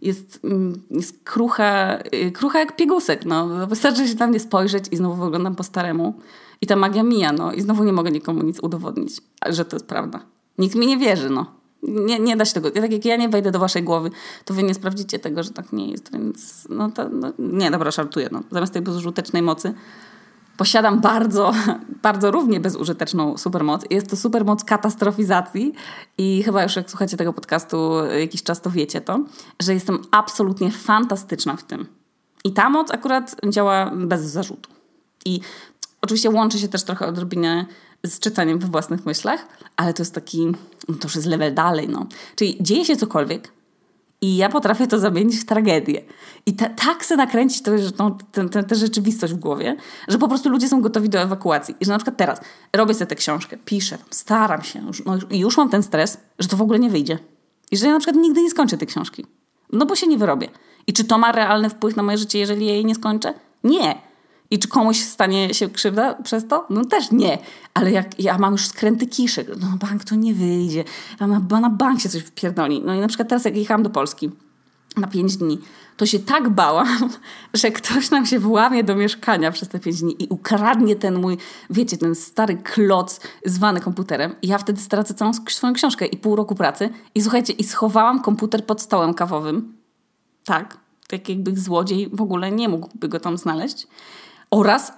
jest, 0.01 0.39
mm, 0.43 0.81
jest 0.91 1.23
krucha, 1.23 1.99
y, 2.13 2.31
krucha 2.31 2.59
jak 2.59 2.75
piegusek. 2.75 3.25
No. 3.25 3.67
Wystarczy 3.67 4.07
się 4.07 4.15
na 4.15 4.27
mnie 4.27 4.39
spojrzeć 4.39 4.85
i 4.91 4.97
znowu 4.97 5.23
wyglądam 5.23 5.55
po 5.55 5.63
staremu. 5.63 6.13
I 6.61 6.67
ta 6.67 6.75
magia 6.75 7.03
mija, 7.03 7.31
no. 7.31 7.53
I 7.53 7.61
znowu 7.61 7.83
nie 7.83 7.93
mogę 7.93 8.11
nikomu 8.11 8.43
nic 8.43 8.59
udowodnić, 8.59 9.21
że 9.49 9.65
to 9.65 9.75
jest 9.75 9.87
prawda. 9.87 10.19
Nikt 10.57 10.75
mi 10.75 10.87
nie 10.87 10.97
wierzy, 10.97 11.29
no. 11.29 11.45
Nie, 11.83 12.19
nie 12.19 12.37
da 12.37 12.45
się 12.45 12.53
tego. 12.53 12.71
Tak 12.71 12.91
jak 12.91 13.05
ja 13.05 13.17
nie 13.17 13.29
wejdę 13.29 13.51
do 13.51 13.59
waszej 13.59 13.83
głowy, 13.83 14.11
to 14.45 14.53
wy 14.53 14.63
nie 14.63 14.73
sprawdzicie 14.73 15.19
tego, 15.19 15.43
że 15.43 15.49
tak 15.51 15.73
nie 15.73 15.91
jest. 15.91 16.11
Więc 16.11 16.67
no 16.69 16.91
to, 16.91 17.09
no, 17.09 17.33
nie, 17.39 17.71
dobra, 17.71 17.91
żartuję. 17.91 18.29
No. 18.31 18.43
Zamiast 18.51 18.73
tej 18.73 18.81
bezużytecznej 18.81 19.41
mocy 19.41 19.73
posiadam 20.59 20.99
bardzo, 20.99 21.53
bardzo 22.03 22.31
równie 22.31 22.59
bezużyteczną 22.59 23.37
supermoc. 23.37 23.85
Jest 23.89 24.09
to 24.09 24.15
supermoc 24.15 24.63
katastrofizacji 24.63 25.73
i 26.17 26.43
chyba 26.43 26.63
już 26.63 26.75
jak 26.75 26.89
słuchacie 26.89 27.17
tego 27.17 27.33
podcastu 27.33 28.05
jakiś 28.19 28.43
czas, 28.43 28.61
to 28.61 28.69
wiecie 28.69 29.01
to, 29.01 29.19
że 29.59 29.73
jestem 29.73 29.99
absolutnie 30.11 30.71
fantastyczna 30.71 31.55
w 31.55 31.63
tym. 31.63 31.85
I 32.43 32.53
ta 32.53 32.69
moc 32.69 32.91
akurat 32.91 33.35
działa 33.49 33.91
bez 33.95 34.21
zarzutu. 34.21 34.69
I 35.25 35.39
oczywiście 36.01 36.29
łączy 36.29 36.59
się 36.59 36.67
też 36.67 36.83
trochę 36.83 37.07
odrobinę 37.07 37.65
z 38.05 38.19
czytaniem 38.19 38.59
we 38.59 38.67
własnych 38.67 39.05
myślach, 39.05 39.47
ale 39.75 39.93
to 39.93 40.01
jest 40.01 40.15
taki, 40.15 40.47
no 40.89 40.95
to 40.95 41.07
już 41.07 41.15
jest 41.15 41.27
level 41.27 41.53
dalej, 41.53 41.89
no. 41.89 42.05
Czyli 42.35 42.57
dzieje 42.61 42.85
się 42.85 42.95
cokolwiek, 42.95 43.51
i 44.21 44.37
ja 44.37 44.49
potrafię 44.49 44.87
to 44.87 44.99
zamienić 44.99 45.35
w 45.35 45.45
tragedię. 45.45 46.01
I 46.45 46.53
ta, 46.53 46.69
tak 46.69 47.05
se 47.05 47.15
nakręcić 47.15 47.63
tę 48.67 48.75
rzeczywistość 48.75 49.33
w 49.33 49.37
głowie, 49.37 49.77
że 50.07 50.17
po 50.17 50.27
prostu 50.27 50.49
ludzie 50.49 50.67
są 50.69 50.81
gotowi 50.81 51.09
do 51.09 51.19
ewakuacji. 51.19 51.75
I 51.79 51.85
że 51.85 51.91
na 51.91 51.97
przykład 51.97 52.17
teraz 52.17 52.41
robię 52.73 52.93
sobie 52.93 53.05
tę 53.05 53.15
książkę, 53.15 53.57
piszę, 53.65 53.97
staram 54.09 54.63
się 54.63 54.85
już, 54.87 55.05
no, 55.05 55.17
i 55.29 55.39
już 55.39 55.57
mam 55.57 55.69
ten 55.69 55.83
stres, 55.83 56.17
że 56.39 56.47
to 56.47 56.57
w 56.57 56.61
ogóle 56.61 56.79
nie 56.79 56.89
wyjdzie. 56.89 57.19
I 57.71 57.77
że 57.77 57.87
ja 57.87 57.93
na 57.93 57.99
przykład 57.99 58.21
nigdy 58.21 58.41
nie 58.41 58.49
skończę 58.49 58.77
tej 58.77 58.87
książki. 58.87 59.25
No 59.73 59.85
bo 59.85 59.95
się 59.95 60.07
nie 60.07 60.17
wyrobię. 60.17 60.49
I 60.87 60.93
czy 60.93 61.03
to 61.03 61.17
ma 61.17 61.31
realny 61.31 61.69
wpływ 61.69 61.95
na 61.95 62.03
moje 62.03 62.17
życie, 62.17 62.39
jeżeli 62.39 62.65
ja 62.65 62.73
jej 62.73 62.85
nie 62.85 62.95
skończę? 62.95 63.33
Nie. 63.63 64.08
I 64.51 64.59
czy 64.59 64.67
komuś 64.67 64.99
stanie 64.99 65.53
się 65.53 65.69
krzywda 65.69 66.13
przez 66.13 66.47
to? 66.47 66.65
No 66.69 66.85
też 66.85 67.11
nie. 67.11 67.37
Ale 67.73 67.91
jak 67.91 68.19
ja 68.19 68.37
mam 68.37 68.51
już 68.51 68.67
skręty 68.67 69.07
kiszek, 69.07 69.47
no 69.61 69.67
bank 69.77 70.03
to 70.03 70.15
nie 70.15 70.33
wyjdzie. 70.33 70.83
Na, 71.19 71.59
na 71.59 71.69
bank 71.69 72.01
się 72.01 72.09
coś 72.09 72.21
wpierdoli. 72.21 72.81
No 72.85 72.93
i 72.93 72.99
na 72.99 73.07
przykład 73.07 73.29
teraz 73.29 73.45
jak 73.45 73.57
jechałam 73.57 73.83
do 73.83 73.89
Polski, 73.89 74.29
na 74.97 75.07
pięć 75.07 75.37
dni, 75.37 75.59
to 75.97 76.05
się 76.05 76.19
tak 76.19 76.49
bałam, 76.49 77.09
że 77.53 77.71
ktoś 77.71 78.09
nam 78.11 78.25
się 78.25 78.39
włamie 78.39 78.83
do 78.83 78.95
mieszkania 78.95 79.51
przez 79.51 79.69
te 79.69 79.79
pięć 79.79 80.01
dni 80.01 80.23
i 80.23 80.27
ukradnie 80.29 80.95
ten 80.95 81.21
mój, 81.21 81.37
wiecie, 81.69 81.97
ten 81.97 82.15
stary 82.15 82.57
kloc 82.57 83.19
zwany 83.45 83.79
komputerem. 83.79 84.35
I 84.41 84.47
ja 84.47 84.57
wtedy 84.57 84.81
stracę 84.81 85.13
całą 85.13 85.31
swoją 85.49 85.73
książkę 85.73 86.05
i 86.05 86.17
pół 86.17 86.35
roku 86.35 86.55
pracy. 86.55 86.89
I 87.15 87.21
słuchajcie, 87.21 87.53
i 87.53 87.63
schowałam 87.63 88.21
komputer 88.21 88.65
pod 88.65 88.81
stołem 88.81 89.13
kawowym. 89.13 89.73
Tak, 90.45 90.77
tak 91.07 91.29
jakby 91.29 91.57
złodziej 91.57 92.09
w 92.13 92.21
ogóle 92.21 92.51
nie 92.51 92.69
mógłby 92.69 93.09
go 93.09 93.19
tam 93.19 93.37
znaleźć. 93.37 93.87
Oraz 94.51 94.93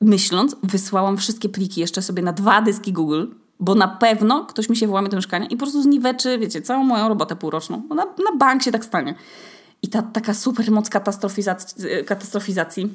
myśląc, 0.00 0.56
wysłałam 0.62 1.16
wszystkie 1.16 1.48
pliki 1.48 1.80
jeszcze 1.80 2.02
sobie 2.02 2.22
na 2.22 2.32
dwa 2.32 2.62
dyski 2.62 2.92
Google, 2.92 3.26
bo 3.60 3.74
na 3.74 3.88
pewno 3.88 4.44
ktoś 4.44 4.68
mi 4.68 4.76
się 4.76 4.86
włamie 4.86 5.08
do 5.08 5.16
mieszkania 5.16 5.46
i 5.46 5.56
po 5.56 5.56
prostu 5.56 5.82
zniweczy, 5.82 6.38
wiecie, 6.38 6.62
całą 6.62 6.84
moją 6.84 7.08
robotę 7.08 7.36
półroczną. 7.36 7.82
Na, 7.88 8.04
na 8.04 8.36
bank 8.38 8.62
się 8.62 8.72
tak 8.72 8.84
stanie. 8.84 9.14
I 9.82 9.88
ta 9.88 10.02
taka 10.02 10.34
super 10.34 10.70
moc 10.70 10.90
katastrofizacji, 10.90 11.84
katastrofizacji 12.06 12.90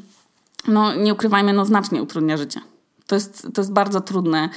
no 0.68 0.96
nie 0.96 1.14
ukrywajmy, 1.14 1.54
no 1.54 1.66
znacznie 1.66 2.04
utrudnia 2.04 2.38
życie. 2.38 2.62
To 3.08 3.16
jest, 3.16 3.48
to 3.54 3.62
jest 3.62 3.74
bardzo 3.74 4.02
trudne 4.02 4.50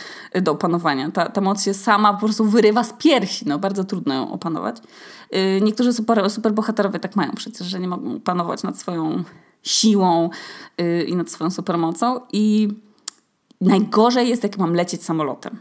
do 0.43 0.53
opanowania. 0.53 1.11
Ta, 1.11 1.29
ta 1.29 1.41
moc 1.41 1.63
się 1.63 1.75
sama 1.75 2.13
po 2.13 2.19
prostu 2.19 2.45
wyrywa 2.45 2.85
z 2.85 2.93
piersi. 2.93 3.49
No, 3.49 3.59
bardzo 3.59 3.85
trudno 3.85 4.15
ją 4.15 4.33
opanować. 4.33 4.77
Y, 5.37 5.61
niektórzy 5.63 5.93
super, 5.93 6.31
superbohaterowie 6.31 7.01
tak 7.01 7.17
mają 7.17 7.33
przecież, 7.33 7.67
że 7.67 7.81
nie 7.81 7.89
mogą 7.89 8.21
panować 8.21 8.63
nad 8.63 8.79
swoją 8.79 9.25
siłą 9.65 10.31
yy, 10.79 11.05
i 11.05 11.17
nad 11.17 11.31
swoją 11.31 11.51
supermocą. 11.51 12.21
I 12.33 12.69
najgorzej 13.61 14.29
jest, 14.29 14.43
jak 14.43 14.59
mam 14.59 14.75
lecieć 14.75 15.05
samolotem. 15.05 15.59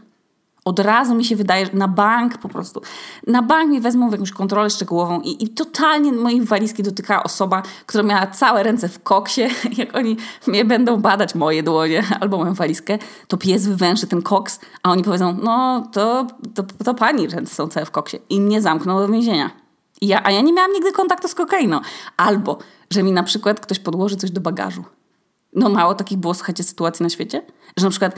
Od 0.64 0.78
razu 0.78 1.14
mi 1.14 1.24
się 1.24 1.36
wydaje, 1.36 1.66
że 1.66 1.72
na 1.72 1.88
bank 1.88 2.38
po 2.38 2.48
prostu. 2.48 2.80
Na 3.26 3.42
bank 3.42 3.70
mi 3.70 3.80
wezmą 3.80 4.08
w 4.08 4.12
jakąś 4.12 4.30
kontrolę 4.30 4.70
szczegółową 4.70 5.20
i, 5.20 5.44
i 5.44 5.48
totalnie 5.48 6.12
mojej 6.12 6.40
walizki 6.40 6.82
dotykała 6.82 7.22
osoba, 7.22 7.62
która 7.86 8.04
miała 8.04 8.26
całe 8.26 8.62
ręce 8.62 8.88
w 8.88 9.02
koksie. 9.02 9.42
Jak 9.78 9.96
oni 9.96 10.16
mnie 10.46 10.64
będą 10.64 10.96
badać, 10.96 11.34
moje 11.34 11.62
dłonie 11.62 12.04
albo 12.20 12.38
moją 12.38 12.54
walizkę, 12.54 12.98
to 13.28 13.36
pies 13.36 13.66
wywęszy 13.66 14.06
ten 14.06 14.22
koks, 14.22 14.60
a 14.82 14.90
oni 14.90 15.04
powiedzą, 15.04 15.36
no 15.42 15.86
to, 15.92 16.26
to, 16.54 16.62
to 16.84 16.94
pani 16.94 17.26
ręce 17.26 17.54
są 17.54 17.68
całe 17.68 17.86
w 17.86 17.90
koksie. 17.90 18.18
I 18.30 18.40
mnie 18.40 18.62
zamkną 18.62 18.98
do 18.98 19.08
więzienia. 19.08 19.63
Ja, 20.06 20.20
a 20.24 20.30
ja 20.30 20.40
nie 20.40 20.52
miałam 20.52 20.72
nigdy 20.72 20.92
kontaktu 20.92 21.28
z 21.28 21.34
kokainą. 21.34 21.80
Albo, 22.16 22.58
że 22.90 23.02
mi 23.02 23.12
na 23.12 23.22
przykład 23.22 23.60
ktoś 23.60 23.78
podłoży 23.78 24.16
coś 24.16 24.30
do 24.30 24.40
bagażu. 24.40 24.84
No 25.52 25.68
mało 25.68 25.94
takich 25.94 26.18
było, 26.18 26.34
słuchajcie, 26.34 26.64
sytuacji 26.64 27.02
na 27.02 27.08
świecie, 27.08 27.42
że 27.76 27.84
na 27.84 27.90
przykład 27.90 28.16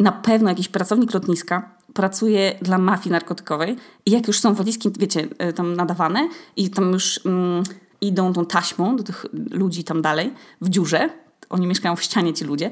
na 0.00 0.12
pewno 0.12 0.48
jakiś 0.48 0.68
pracownik 0.68 1.14
lotniska 1.14 1.76
pracuje 1.94 2.58
dla 2.62 2.78
mafii 2.78 3.10
narkotykowej 3.10 3.76
i 4.06 4.10
jak 4.10 4.26
już 4.26 4.40
są 4.40 4.54
walizki, 4.54 4.90
wiecie, 4.98 5.28
e, 5.38 5.52
tam 5.52 5.76
nadawane 5.76 6.28
i 6.56 6.70
tam 6.70 6.92
już 6.92 7.20
mm, 7.26 7.62
idą 8.00 8.32
tą 8.32 8.46
taśmą 8.46 8.96
do 8.96 9.02
tych 9.02 9.26
ludzi 9.50 9.84
tam 9.84 10.02
dalej, 10.02 10.32
w 10.60 10.68
dziurze, 10.68 11.10
oni 11.50 11.66
mieszkają 11.66 11.96
w 11.96 12.02
ścianie 12.02 12.34
ci 12.34 12.44
ludzie, 12.44 12.70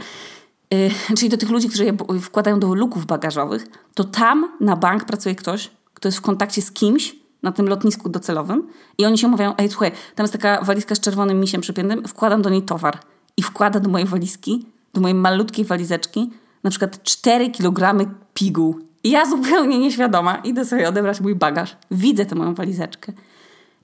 yy, 0.70 0.90
czyli 1.16 1.28
do 1.28 1.36
tych 1.36 1.50
ludzi, 1.50 1.68
którzy 1.68 1.84
je 1.84 1.96
wkładają 2.20 2.60
do 2.60 2.74
luków 2.74 3.06
bagażowych, 3.06 3.66
to 3.94 4.04
tam 4.04 4.56
na 4.60 4.76
bank 4.76 5.04
pracuje 5.04 5.34
ktoś, 5.34 5.70
kto 5.94 6.08
jest 6.08 6.18
w 6.18 6.20
kontakcie 6.20 6.62
z 6.62 6.72
kimś 6.72 7.16
na 7.44 7.52
tym 7.52 7.68
lotnisku 7.68 8.08
docelowym 8.08 8.68
i 8.98 9.06
oni 9.06 9.18
się 9.18 9.28
mówią, 9.28 9.54
ej 9.58 9.68
słuchaj, 9.68 9.92
tam 10.14 10.24
jest 10.24 10.32
taka 10.32 10.60
walizka 10.62 10.94
z 10.94 11.00
czerwonym 11.00 11.40
misiem 11.40 11.60
przypiętym, 11.60 12.08
wkładam 12.08 12.42
do 12.42 12.50
niej 12.50 12.62
towar 12.62 12.98
i 13.36 13.42
wkłada 13.42 13.80
do 13.80 13.90
mojej 13.90 14.08
walizki, 14.08 14.66
do 14.94 15.00
mojej 15.00 15.14
malutkiej 15.14 15.64
walizeczki 15.64 16.30
na 16.62 16.70
przykład 16.70 17.02
4 17.02 17.50
kg 17.50 18.06
piguł 18.34 18.80
i 19.04 19.10
ja 19.10 19.26
zupełnie 19.26 19.78
nieświadoma 19.78 20.36
idę 20.36 20.64
sobie 20.64 20.88
odebrać 20.88 21.20
mój 21.20 21.34
bagaż. 21.34 21.76
Widzę 21.90 22.26
tę 22.26 22.34
moją 22.34 22.54
walizeczkę. 22.54 23.12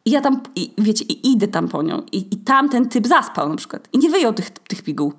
I 0.05 0.11
ja 0.11 0.21
tam, 0.21 0.41
i, 0.57 0.75
wiecie, 0.79 1.05
i 1.05 1.33
idę 1.33 1.49
tam 1.49 1.69
po 1.69 1.83
nią. 1.83 2.03
I, 2.13 2.35
I 2.35 2.37
tam 2.37 2.69
ten 2.69 2.89
typ 2.89 3.07
zaspał 3.07 3.49
na 3.49 3.57
przykład. 3.57 3.89
I 3.93 3.99
nie 3.99 4.11
wyjął 4.11 4.33
tych, 4.33 4.51
tych 4.51 4.83
piguł. 4.83 5.13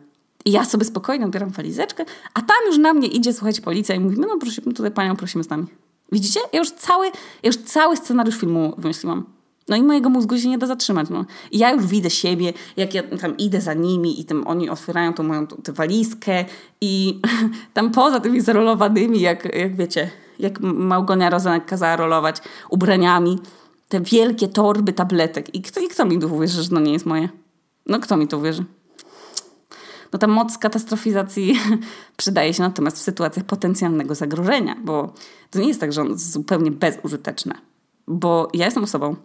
I 0.45 0.51
ja 0.51 0.65
sobie 0.65 0.86
spokojnie 0.86 1.25
odbieram 1.25 1.50
walizeczkę, 1.50 2.05
a 2.33 2.41
tam 2.41 2.57
już 2.67 2.77
na 2.77 2.93
mnie 2.93 3.07
idzie, 3.07 3.33
słuchajcie, 3.33 3.62
policja 3.62 3.95
i 3.95 4.00
mówimy, 4.00 4.27
no 4.27 4.38
prosimy, 4.38 4.74
tutaj 4.74 4.91
panią 4.91 5.15
prosimy 5.15 5.43
z 5.43 5.50
nami. 5.50 5.65
Widzicie? 6.12 6.39
Ja 6.53 6.60
już 6.60 6.72
cały, 6.72 7.06
ja 7.08 7.48
już 7.48 7.58
cały 7.58 7.98
scenariusz 7.98 8.36
filmu 8.36 8.74
wymyśliłam. 8.77 9.25
No 9.68 9.75
i 9.75 9.84
mojego 9.84 10.10
mózgu 10.10 10.38
się 10.38 10.50
nie 10.50 10.58
da 10.58 10.68
zatrzymać. 10.68 11.10
No. 11.10 11.25
I 11.51 11.58
ja 11.58 11.72
już 11.72 11.86
widzę 11.86 12.10
siebie, 12.10 12.53
jak 12.77 12.94
ja 12.94 13.03
tam 13.03 13.38
idę 13.38 13.62
za 13.62 13.74
nimi 13.74 14.22
i 14.22 14.25
tam 14.25 14.48
oni 14.48 14.70
otwierają 14.70 15.13
tą 15.13 15.24
moją 15.24 15.48
tę 15.48 15.74
walizkę 15.74 16.46
i 16.82 17.20
tam 17.74 17.91
poza 17.91 18.20
tymi 18.20 18.41
zarolowanymi, 18.41 19.22
jak, 19.22 19.56
jak 19.56 19.75
wiecie, 19.75 20.10
jak 20.39 20.60
Małgonia 20.62 21.30
Rozenek 21.30 21.65
kazała 21.65 21.96
rolować 21.96 22.38
ubraniami, 22.70 23.39
te 23.89 24.01
wielkie 24.01 24.48
torby 24.48 24.94
tabletek. 24.94 25.56
I 25.56 25.62
kto, 25.62 25.80
i 25.80 25.88
kto 25.88 26.06
mi 26.06 26.20
tu 26.20 26.36
uwierzy, 26.36 26.63
że 26.63 26.70
to 26.70 26.80
nie 26.80 26.94
jest 26.94 27.06
moje? 27.06 27.30
No 27.86 28.00
kto 28.00 28.18
mi 28.18 28.27
to 28.27 28.38
uwierzy? 28.38 28.65
No 30.13 30.20
ta 30.20 30.27
moc 30.27 30.58
katastrofizacji 30.58 31.60
przydaje 32.18 32.53
się 32.53 32.63
natomiast 32.63 32.98
w 32.98 33.01
sytuacjach 33.01 33.46
potencjalnego 33.46 34.15
zagrożenia, 34.15 34.75
bo 34.84 35.13
to 35.51 35.60
nie 35.60 35.68
jest 35.68 35.80
tak, 35.80 35.94
że 35.94 36.01
on 36.01 36.10
jest 36.10 36.32
zupełnie 36.32 36.72
bezużyteczne. 36.72 37.56
Bo 38.08 38.50
ja 38.53 38.65
jestem 38.65 38.84
osobą, 38.84 39.15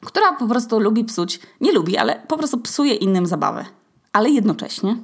która 0.00 0.32
po 0.32 0.46
prostu 0.46 0.80
lubi 0.80 1.04
psuć, 1.04 1.40
nie 1.60 1.72
lubi, 1.72 1.96
ale 1.96 2.22
po 2.28 2.38
prostu 2.38 2.58
psuje 2.58 2.94
innym 2.94 3.26
zabawę. 3.26 3.64
Ale 4.12 4.30
jednocześnie 4.30 4.96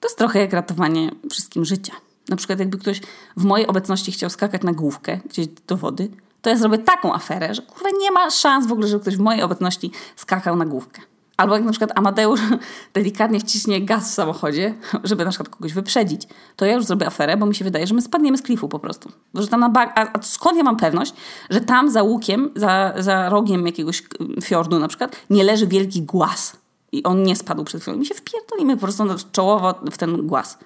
to 0.00 0.08
jest 0.08 0.18
trochę 0.18 0.38
jak 0.38 0.52
ratowanie 0.52 1.10
wszystkim 1.30 1.64
życia. 1.64 1.92
Na 2.28 2.36
przykład 2.36 2.58
jakby 2.58 2.78
ktoś 2.78 3.00
w 3.36 3.44
mojej 3.44 3.66
obecności 3.66 4.12
chciał 4.12 4.30
skakać 4.30 4.62
na 4.62 4.72
główkę 4.72 5.20
gdzieś 5.30 5.46
do 5.66 5.76
wody, 5.76 6.08
to 6.42 6.50
ja 6.50 6.56
zrobię 6.56 6.78
taką 6.78 7.14
aferę, 7.14 7.54
że 7.54 7.62
kurwa 7.62 7.88
nie 8.00 8.10
ma 8.10 8.30
szans 8.30 8.66
w 8.66 8.72
ogóle, 8.72 8.88
żeby 8.88 9.00
ktoś 9.00 9.16
w 9.16 9.20
mojej 9.20 9.42
obecności 9.42 9.90
skakał 10.16 10.56
na 10.56 10.64
główkę. 10.64 11.02
Albo 11.36 11.54
jak 11.54 11.64
na 11.64 11.70
przykład 11.70 11.90
Amadeusz 11.94 12.40
delikatnie 12.94 13.40
wciśnie 13.40 13.82
gaz 13.82 14.10
w 14.10 14.14
samochodzie, 14.14 14.74
żeby 15.04 15.24
na 15.24 15.30
przykład 15.30 15.48
kogoś 15.48 15.72
wyprzedzić, 15.72 16.28
to 16.56 16.64
ja 16.64 16.74
już 16.74 16.84
zrobię 16.84 17.06
aferę, 17.06 17.36
bo 17.36 17.46
mi 17.46 17.54
się 17.54 17.64
wydaje, 17.64 17.86
że 17.86 17.94
my 17.94 18.02
spadniemy 18.02 18.38
z 18.38 18.42
klifu 18.42 18.68
po 18.68 18.78
prostu. 18.78 19.12
Że 19.34 19.48
tam 19.48 19.60
na 19.60 19.68
bag... 19.68 19.92
a, 19.94 20.22
skąd 20.22 20.56
ja 20.56 20.62
mam 20.62 20.76
pewność, 20.76 21.14
że 21.50 21.60
tam 21.60 21.90
za 21.90 22.02
łukiem, 22.02 22.50
za, 22.56 22.94
za 22.98 23.28
rogiem 23.28 23.66
jakiegoś 23.66 24.02
fiordu 24.42 24.78
na 24.78 24.88
przykład, 24.88 25.16
nie 25.30 25.44
leży 25.44 25.66
wielki 25.66 26.02
głaz 26.02 26.56
i 26.92 27.02
on 27.02 27.22
nie 27.22 27.36
spadł 27.36 27.64
przed 27.64 27.82
chwilą. 27.82 27.96
Mi 27.96 28.06
się 28.06 28.14
wpierdolimy 28.14 28.76
po 28.76 28.80
prostu 28.80 29.04
czołowo 29.32 29.74
w 29.92 29.98
ten 29.98 30.26
głaz. 30.26 30.58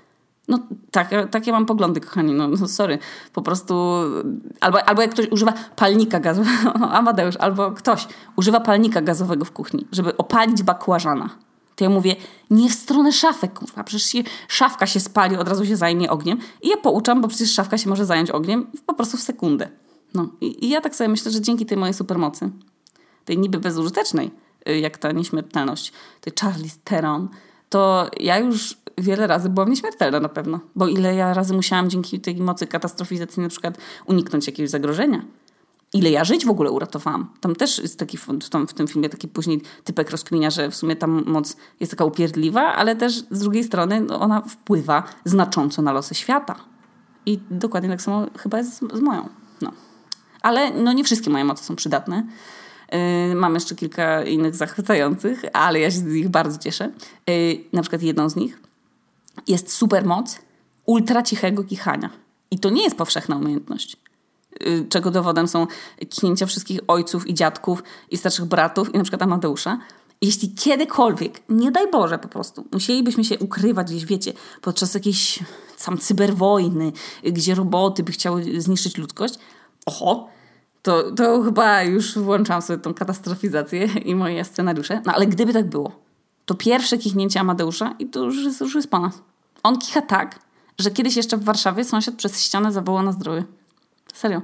No 0.48 0.58
tak, 0.90 1.10
takie 1.30 1.52
mam 1.52 1.66
poglądy, 1.66 2.00
kochani, 2.00 2.34
no, 2.34 2.48
no 2.48 2.68
sorry. 2.68 2.98
Po 3.32 3.42
prostu, 3.42 3.74
albo, 4.60 4.88
albo 4.88 5.02
jak 5.02 5.10
ktoś 5.10 5.28
używa 5.30 5.52
palnika 5.76 6.20
gazowego, 6.20 6.74
Amadeusz, 6.98 7.36
albo 7.36 7.70
ktoś 7.70 8.06
używa 8.36 8.60
palnika 8.60 9.00
gazowego 9.00 9.44
w 9.44 9.52
kuchni, 9.52 9.86
żeby 9.92 10.16
opalić 10.16 10.62
bakłażana. 10.62 11.30
To 11.76 11.84
ja 11.84 11.90
mówię, 11.90 12.16
nie 12.50 12.70
w 12.70 12.74
stronę 12.74 13.12
szafek, 13.12 13.52
kurwa, 13.52 13.84
przecież 13.84 14.06
się, 14.06 14.18
szafka 14.48 14.86
się 14.86 15.00
spali, 15.00 15.36
od 15.36 15.48
razu 15.48 15.66
się 15.66 15.76
zajmie 15.76 16.10
ogniem. 16.10 16.38
I 16.62 16.68
ja 16.68 16.76
pouczam, 16.76 17.20
bo 17.20 17.28
przecież 17.28 17.52
szafka 17.52 17.78
się 17.78 17.88
może 17.88 18.06
zająć 18.06 18.30
ogniem 18.30 18.66
po 18.86 18.94
prostu 18.94 19.16
w 19.16 19.20
sekundę. 19.20 19.68
No 20.14 20.28
i, 20.40 20.64
i 20.66 20.68
ja 20.68 20.80
tak 20.80 20.96
sobie 20.96 21.08
myślę, 21.08 21.30
że 21.30 21.40
dzięki 21.40 21.66
tej 21.66 21.76
mojej 21.78 21.94
supermocy, 21.94 22.50
tej 23.24 23.38
niby 23.38 23.58
bezużytecznej, 23.58 24.30
y, 24.68 24.78
jak 24.78 24.98
ta 24.98 25.12
nieśmiertelność, 25.12 25.92
tej 26.20 26.32
Charlize 26.40 26.78
Theron, 26.84 27.28
to 27.68 28.10
ja 28.20 28.38
już 28.38 28.76
wiele 29.00 29.26
razy 29.26 29.48
byłam 29.48 29.70
nieśmiertelna 29.70 30.20
na 30.20 30.28
pewno. 30.28 30.60
Bo 30.76 30.88
ile 30.88 31.14
ja 31.14 31.34
razy 31.34 31.54
musiałam 31.54 31.90
dzięki 31.90 32.20
tej 32.20 32.36
mocy 32.36 32.66
katastrofizacji 32.66 33.42
na 33.42 33.48
przykład 33.48 33.78
uniknąć 34.06 34.46
jakiegoś 34.46 34.70
zagrożenia. 34.70 35.22
Ile 35.92 36.10
ja 36.10 36.24
żyć 36.24 36.46
w 36.46 36.50
ogóle 36.50 36.70
uratowałam. 36.70 37.30
Tam 37.40 37.56
też 37.56 37.78
jest 37.78 37.98
taki 37.98 38.18
w, 38.18 38.48
tam, 38.50 38.66
w 38.66 38.74
tym 38.74 38.88
filmie 38.88 39.08
taki 39.08 39.28
później 39.28 39.62
typek 39.84 40.10
rozkminia, 40.10 40.50
że 40.50 40.70
w 40.70 40.76
sumie 40.76 40.96
ta 40.96 41.06
moc 41.06 41.56
jest 41.80 41.92
taka 41.92 42.04
upierdliwa, 42.04 42.60
ale 42.60 42.96
też 42.96 43.12
z 43.30 43.38
drugiej 43.38 43.64
strony 43.64 44.00
no, 44.00 44.20
ona 44.20 44.40
wpływa 44.40 45.02
znacząco 45.24 45.82
na 45.82 45.92
losy 45.92 46.14
świata. 46.14 46.54
I 47.26 47.38
dokładnie 47.50 47.88
tak 47.88 48.02
samo 48.02 48.26
chyba 48.36 48.58
jest 48.58 48.74
z, 48.74 48.96
z 48.96 49.00
moją. 49.00 49.28
No. 49.60 49.72
Ale 50.42 50.70
no, 50.70 50.92
nie 50.92 51.04
wszystkie 51.04 51.30
moje 51.30 51.44
moce 51.44 51.64
są 51.64 51.76
przydatne. 51.76 52.26
Yy, 53.28 53.34
mam 53.34 53.54
jeszcze 53.54 53.74
kilka 53.74 54.24
innych 54.24 54.54
zachwycających, 54.54 55.42
ale 55.52 55.80
ja 55.80 55.90
się 55.90 55.96
z 55.96 56.04
nich 56.04 56.28
bardzo 56.28 56.58
cieszę. 56.58 56.90
Yy, 57.26 57.34
na 57.72 57.82
przykład 57.82 58.02
jedną 58.02 58.28
z 58.28 58.36
nich 58.36 58.67
jest 59.46 59.72
supermoc 59.72 60.38
ultra 60.86 61.22
cichego 61.22 61.64
kichania. 61.64 62.10
I 62.50 62.58
to 62.58 62.70
nie 62.70 62.82
jest 62.82 62.96
powszechna 62.96 63.36
umiejętność. 63.36 63.96
Yy, 64.60 64.86
czego 64.88 65.10
dowodem 65.10 65.48
są 65.48 65.66
kichnięcia 66.08 66.46
wszystkich 66.46 66.80
ojców 66.88 67.26
i 67.26 67.34
dziadków 67.34 67.82
i 68.10 68.16
starszych 68.16 68.44
bratów 68.44 68.94
i 68.94 68.98
na 68.98 69.04
przykład 69.04 69.22
Amadeusza. 69.22 69.78
Jeśli 70.22 70.54
kiedykolwiek, 70.54 71.42
nie 71.48 71.70
daj 71.70 71.90
Boże 71.90 72.18
po 72.18 72.28
prostu, 72.28 72.64
musielibyśmy 72.72 73.24
się 73.24 73.38
ukrywać 73.38 73.90
gdzieś, 73.90 74.04
wiecie, 74.04 74.32
podczas 74.62 74.94
jakiejś 74.94 75.38
sam 75.76 75.98
cyberwojny, 75.98 76.92
gdzie 77.22 77.54
roboty 77.54 78.02
by 78.02 78.12
chciały 78.12 78.60
zniszczyć 78.60 78.98
ludzkość, 78.98 79.34
oho, 79.86 80.28
to, 80.82 81.12
to 81.12 81.42
chyba 81.42 81.82
już 81.82 82.18
włączam 82.18 82.62
sobie 82.62 82.78
tą 82.78 82.94
katastrofizację 82.94 83.84
i 84.04 84.14
moje 84.14 84.44
scenariusze. 84.44 85.02
No 85.06 85.12
ale 85.14 85.26
gdyby 85.26 85.52
tak 85.52 85.68
było, 85.68 85.92
to 86.46 86.54
pierwsze 86.54 86.98
kichnięcie 86.98 87.40
Amadeusza 87.40 87.94
i 87.98 88.06
to 88.06 88.24
już 88.24 88.44
jest, 88.44 88.60
już 88.60 88.74
jest 88.74 88.90
po 88.90 88.98
nas. 88.98 89.22
On 89.62 89.78
kicha 89.78 90.02
tak, 90.02 90.38
że 90.78 90.90
kiedyś 90.90 91.16
jeszcze 91.16 91.36
w 91.36 91.44
Warszawie 91.44 91.84
sąsiad 91.84 92.14
przez 92.14 92.42
ścianę 92.42 92.72
zawołał 92.72 93.02
na 93.02 93.12
zdrowie. 93.12 93.44
Serio. 94.14 94.42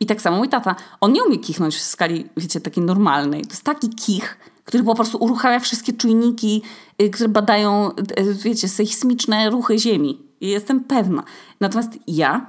I 0.00 0.06
tak 0.06 0.22
samo 0.22 0.36
mój 0.36 0.48
tata. 0.48 0.76
On 1.00 1.12
nie 1.12 1.24
umie 1.24 1.38
kichnąć 1.38 1.76
w 1.76 1.80
skali, 1.80 2.28
wiecie, 2.36 2.60
takiej 2.60 2.84
normalnej. 2.84 3.42
To 3.42 3.50
jest 3.50 3.62
taki 3.62 3.88
kich, 3.88 4.38
który 4.64 4.84
po 4.84 4.94
prostu 4.94 5.18
uruchamia 5.18 5.60
wszystkie 5.60 5.92
czujniki, 5.92 6.62
y, 7.02 7.10
które 7.10 7.28
badają, 7.28 7.90
y, 8.18 8.34
wiecie, 8.34 8.68
sejsmiczne 8.68 9.50
ruchy 9.50 9.78
ziemi. 9.78 10.22
I 10.40 10.48
jestem 10.48 10.84
pewna. 10.84 11.22
Natomiast 11.60 11.90
ja 12.06 12.46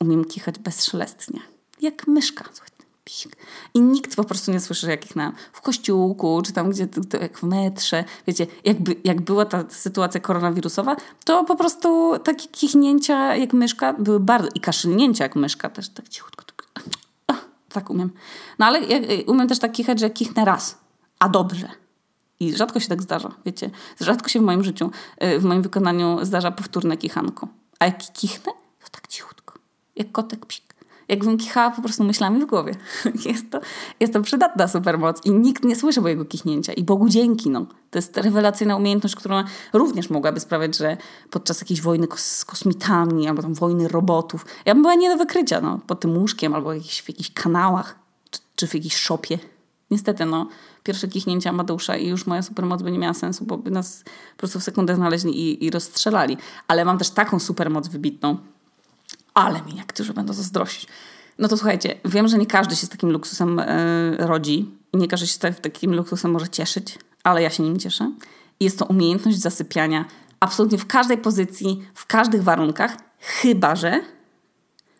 umiem 0.00 0.24
kichać 0.24 0.58
bezszelestnie. 0.58 1.40
Jak 1.80 2.06
myszka. 2.06 2.44
I 3.74 3.80
nikt 3.80 4.16
po 4.16 4.24
prostu 4.24 4.52
nie 4.52 4.60
słyszy, 4.60 4.90
jak 4.90 5.04
ich 5.04 5.16
na, 5.16 5.32
w 5.52 5.60
kościółku, 5.60 6.42
czy 6.42 6.52
tam 6.52 6.70
gdzie, 6.70 6.86
to, 6.86 7.18
jak 7.18 7.38
w 7.38 7.42
metrze. 7.42 8.04
Wiecie, 8.26 8.46
jakby, 8.64 8.96
jak 9.04 9.20
była 9.20 9.44
ta 9.44 9.64
sytuacja 9.68 10.20
koronawirusowa, 10.20 10.96
to 11.24 11.44
po 11.44 11.56
prostu 11.56 12.18
takie 12.18 12.48
kichnięcia 12.48 13.36
jak 13.36 13.52
myszka 13.52 13.92
były 13.92 14.20
bardzo, 14.20 14.48
i 14.54 14.60
kaszylnięcia 14.60 15.24
jak 15.24 15.36
myszka 15.36 15.70
też 15.70 15.88
tak 15.88 16.08
cichutko. 16.08 16.44
Tak, 17.26 17.44
tak 17.68 17.90
umiem. 17.90 18.10
No 18.58 18.66
ale 18.66 18.80
ja, 18.80 18.98
umiem 19.26 19.48
też 19.48 19.58
tak 19.58 19.72
kichać, 19.72 20.00
że 20.00 20.10
kichnę 20.10 20.44
raz, 20.44 20.78
a 21.18 21.28
dobrze. 21.28 21.68
I 22.40 22.56
rzadko 22.56 22.80
się 22.80 22.88
tak 22.88 23.02
zdarza, 23.02 23.34
wiecie. 23.46 23.70
Rzadko 24.00 24.28
się 24.28 24.40
w 24.40 24.42
moim 24.42 24.64
życiu, 24.64 24.90
y, 25.22 25.38
w 25.38 25.44
moim 25.44 25.62
wykonaniu 25.62 26.18
zdarza 26.22 26.50
powtórne 26.50 26.96
kichanko. 26.96 27.48
A 27.78 27.84
jak 27.84 28.12
kichnę, 28.12 28.52
to 28.84 28.90
tak 28.90 29.06
cichutko. 29.06 29.54
Jak 29.96 30.12
kotek 30.12 30.46
psik 30.46 30.73
jakbym 31.08 31.38
kichała 31.38 31.70
po 31.70 31.82
prostu 31.82 32.04
myślami 32.04 32.40
w 32.40 32.46
głowie. 32.46 32.74
Jest 33.26 33.50
to, 33.50 33.60
jest 34.00 34.12
to 34.12 34.22
przydatna 34.22 34.68
supermoc 34.68 35.20
i 35.24 35.30
nikt 35.30 35.64
nie 35.64 35.76
słyszy 35.76 36.00
mojego 36.00 36.24
kichnięcia. 36.24 36.72
I 36.72 36.84
Bogu 36.84 37.08
dzięki, 37.08 37.50
no. 37.50 37.66
To 37.90 37.98
jest 37.98 38.16
rewelacyjna 38.16 38.76
umiejętność, 38.76 39.16
która 39.16 39.44
również 39.72 40.10
mogłaby 40.10 40.40
sprawiać, 40.40 40.76
że 40.76 40.96
podczas 41.30 41.60
jakiejś 41.60 41.80
wojny 41.80 42.06
z 42.16 42.44
kosmitami 42.44 43.28
albo 43.28 43.42
tam 43.42 43.54
wojny 43.54 43.88
robotów, 43.88 44.46
ja 44.66 44.74
bym 44.74 44.82
była 44.82 44.94
nie 44.94 45.10
do 45.10 45.16
wykrycia, 45.16 45.60
no. 45.60 45.80
Pod 45.86 46.00
tym 46.00 46.18
łóżkiem 46.18 46.54
albo 46.54 46.70
w 46.70 47.08
jakichś 47.08 47.30
kanałach 47.30 47.98
czy, 48.30 48.40
czy 48.56 48.66
w 48.66 48.74
jakiejś 48.74 48.96
szopie. 48.96 49.38
Niestety, 49.90 50.24
no. 50.24 50.48
Pierwsze 50.82 51.08
kichnięcia 51.08 51.50
Amadusza 51.50 51.96
i 51.96 52.08
już 52.08 52.26
moja 52.26 52.42
supermoc 52.42 52.82
by 52.82 52.92
nie 52.92 52.98
miała 52.98 53.14
sensu, 53.14 53.44
bo 53.44 53.58
by 53.58 53.70
nas 53.70 54.04
po 54.32 54.38
prostu 54.38 54.60
w 54.60 54.62
sekundę 54.62 54.94
znaleźli 54.94 55.40
i, 55.40 55.64
i 55.64 55.70
rozstrzelali. 55.70 56.36
Ale 56.68 56.84
mam 56.84 56.98
też 56.98 57.10
taką 57.10 57.38
supermoc 57.38 57.88
wybitną, 57.88 58.36
ale 59.34 59.62
mi 59.62 59.74
niektórzy 59.74 60.14
będą 60.14 60.32
zazdrościć. 60.32 60.88
No 61.38 61.48
to 61.48 61.56
słuchajcie, 61.56 61.94
wiem, 62.04 62.28
że 62.28 62.38
nie 62.38 62.46
każdy 62.46 62.76
się 62.76 62.86
z 62.86 62.88
takim 62.88 63.10
luksusem 63.10 63.56
yy, 64.18 64.26
rodzi 64.26 64.70
i 64.92 64.96
nie 64.96 65.08
każdy 65.08 65.26
się 65.26 65.38
tak, 65.38 65.60
takim 65.60 65.94
luksusem 65.94 66.30
może 66.30 66.48
cieszyć, 66.48 66.98
ale 67.24 67.42
ja 67.42 67.50
się 67.50 67.62
nim 67.62 67.78
cieszę. 67.78 68.12
I 68.60 68.64
jest 68.64 68.78
to 68.78 68.84
umiejętność 68.84 69.38
zasypiania 69.38 70.04
absolutnie 70.40 70.78
w 70.78 70.86
każdej 70.86 71.18
pozycji, 71.18 71.82
w 71.94 72.06
każdych 72.06 72.42
warunkach, 72.42 72.96
chyba 73.18 73.76
że 73.76 74.00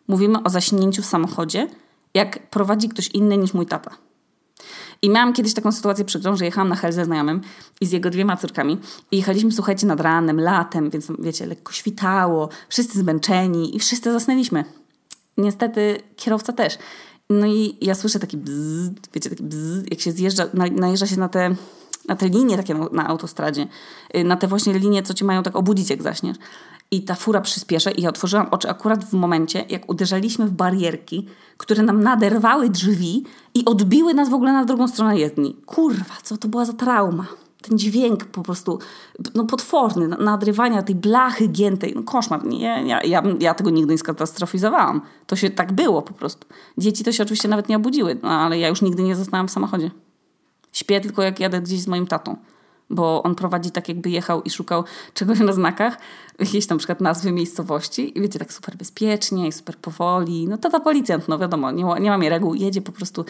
mówimy 0.07 0.43
o 0.43 0.49
zaśnięciu 0.49 1.01
w 1.01 1.05
samochodzie, 1.05 1.67
jak 2.13 2.49
prowadzi 2.49 2.89
ktoś 2.89 3.07
inny 3.07 3.37
niż 3.37 3.53
mój 3.53 3.65
tata. 3.65 3.91
I 5.01 5.09
miałam 5.09 5.33
kiedyś 5.33 5.53
taką 5.53 5.71
sytuację 5.71 6.05
przykrą, 6.05 6.35
że 6.35 6.45
jechałam 6.45 6.69
na 6.69 6.75
hel 6.75 6.93
ze 6.93 7.05
znajomym 7.05 7.41
i 7.81 7.85
z 7.85 7.91
jego 7.91 8.09
dwiema 8.09 8.37
córkami 8.37 8.77
i 9.11 9.17
jechaliśmy, 9.17 9.51
słuchajcie, 9.51 9.87
nad 9.87 10.01
ranem, 10.01 10.39
latem, 10.41 10.89
więc 10.89 11.07
wiecie, 11.19 11.45
lekko 11.45 11.73
świtało, 11.73 12.49
wszyscy 12.69 12.99
zmęczeni 12.99 13.75
i 13.75 13.79
wszyscy 13.79 14.11
zasnęliśmy. 14.11 14.65
Niestety 15.37 15.97
kierowca 16.15 16.53
też. 16.53 16.77
No 17.29 17.47
i 17.47 17.77
ja 17.81 17.95
słyszę 17.95 18.19
taki 18.19 18.37
bzz, 18.37 18.89
wiecie, 19.13 19.29
taki 19.29 19.43
bzz, 19.43 19.83
jak 19.91 19.99
się 19.99 20.11
zjeżdża, 20.11 20.45
najeżdża 20.71 21.07
się 21.07 21.19
na 21.19 21.29
te, 21.29 21.55
na 22.07 22.15
te 22.15 22.29
linie 22.29 22.57
takie 22.57 22.73
na, 22.73 22.89
na 22.91 23.07
autostradzie, 23.07 23.67
y, 24.15 24.23
na 24.23 24.35
te 24.35 24.47
właśnie 24.47 24.73
linie, 24.73 25.03
co 25.03 25.13
cię 25.13 25.25
mają 25.25 25.43
tak 25.43 25.55
obudzić, 25.55 25.89
jak 25.89 26.03
zaśniesz. 26.03 26.37
I 26.95 27.01
ta 27.01 27.15
fura 27.15 27.41
przyspieszy 27.41 27.91
i 27.91 28.01
ja 28.01 28.09
otworzyłam 28.09 28.47
oczy 28.51 28.69
akurat 28.69 29.05
w 29.05 29.13
momencie, 29.13 29.65
jak 29.69 29.89
uderzaliśmy 29.89 30.47
w 30.47 30.51
barierki, 30.51 31.27
które 31.57 31.83
nam 31.83 32.03
naderwały 32.03 32.69
drzwi 32.69 33.23
i 33.53 33.65
odbiły 33.65 34.13
nas 34.13 34.29
w 34.29 34.33
ogóle 34.33 34.53
na 34.53 34.65
drugą 34.65 34.87
stronę 34.87 35.19
jezdni. 35.19 35.55
Kurwa, 35.65 36.15
co 36.23 36.37
to 36.37 36.47
była 36.47 36.65
za 36.65 36.73
trauma? 36.73 37.25
Ten 37.61 37.77
dźwięk 37.77 38.25
po 38.25 38.41
prostu 38.41 38.79
no, 39.35 39.45
potworny, 39.45 40.07
nadrywania 40.07 40.83
tej 40.83 40.95
blachy 40.95 41.47
giętej. 41.47 41.93
No 41.95 42.03
koszmar. 42.03 42.45
Nie, 42.45 42.83
ja, 42.85 43.03
ja, 43.03 43.23
ja 43.39 43.53
tego 43.53 43.69
nigdy 43.69 43.91
nie 43.91 43.97
skatastrofizowałam. 43.97 45.01
To 45.27 45.35
się 45.35 45.49
tak 45.49 45.73
było 45.73 46.01
po 46.01 46.13
prostu. 46.13 46.47
Dzieci 46.77 47.03
to 47.03 47.11
się 47.11 47.23
oczywiście 47.23 47.47
nawet 47.47 47.69
nie 47.69 47.77
obudziły, 47.77 48.19
no, 48.23 48.29
ale 48.29 48.59
ja 48.59 48.67
już 48.67 48.81
nigdy 48.81 49.03
nie 49.03 49.15
zostałam 49.15 49.47
w 49.47 49.51
samochodzie. 49.51 49.91
Śpię 50.71 51.01
tylko 51.01 51.21
jak 51.21 51.39
jadę 51.39 51.61
gdzieś 51.61 51.81
z 51.81 51.87
moim 51.87 52.07
tatą 52.07 52.37
bo 52.89 53.23
on 53.23 53.35
prowadzi 53.35 53.71
tak, 53.71 53.89
jakby 53.89 54.09
jechał 54.09 54.41
i 54.41 54.49
szukał 54.49 54.83
czegoś 55.13 55.39
na 55.39 55.53
znakach, 55.53 55.97
jakieś 56.39 56.67
tam 56.67 56.77
przykład 56.77 57.01
nazwy 57.01 57.31
miejscowości 57.31 58.17
i 58.17 58.21
wiecie, 58.21 58.39
tak 58.39 58.53
super 58.53 58.75
bezpiecznie 58.75 59.47
i 59.47 59.51
super 59.51 59.77
powoli. 59.77 60.47
No 60.47 60.57
to 60.57 60.69
ta 60.69 60.79
policjant, 60.79 61.27
no 61.27 61.37
wiadomo, 61.37 61.71
nie, 61.71 61.85
nie 61.99 62.17
mi 62.17 62.29
reguł, 62.29 62.55
jedzie 62.55 62.81
po 62.81 62.91
prostu 62.91 63.25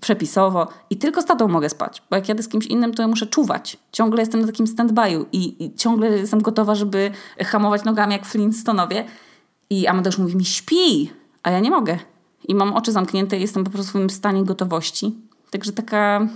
przepisowo 0.00 0.68
i 0.90 0.96
tylko 0.96 1.22
z 1.22 1.24
tatą 1.24 1.48
mogę 1.48 1.68
spać, 1.68 2.02
bo 2.10 2.16
jak 2.16 2.28
jadę 2.28 2.42
z 2.42 2.48
kimś 2.48 2.66
innym, 2.66 2.94
to 2.94 3.02
ja 3.02 3.08
muszę 3.08 3.26
czuwać. 3.26 3.76
Ciągle 3.92 4.22
jestem 4.22 4.40
na 4.40 4.46
takim 4.46 4.66
stand-by'u 4.66 5.24
i, 5.32 5.64
i 5.64 5.74
ciągle 5.74 6.08
jestem 6.08 6.42
gotowa, 6.42 6.74
żeby 6.74 7.10
hamować 7.44 7.84
nogami 7.84 8.12
jak 8.12 8.26
Flintstonowie 8.26 9.04
i 9.70 9.86
Amadeusz 9.86 10.18
mówi 10.18 10.36
mi 10.36 10.44
śpi, 10.44 11.10
a 11.42 11.50
ja 11.50 11.60
nie 11.60 11.70
mogę. 11.70 11.98
I 12.48 12.54
mam 12.54 12.72
oczy 12.72 12.92
zamknięte 12.92 13.38
i 13.38 13.40
jestem 13.40 13.64
po 13.64 13.70
prostu 13.70 13.86
w 13.86 13.90
swoim 13.90 14.10
stanie 14.10 14.44
gotowości. 14.44 15.14
Także 15.50 15.72
taka 15.72 16.28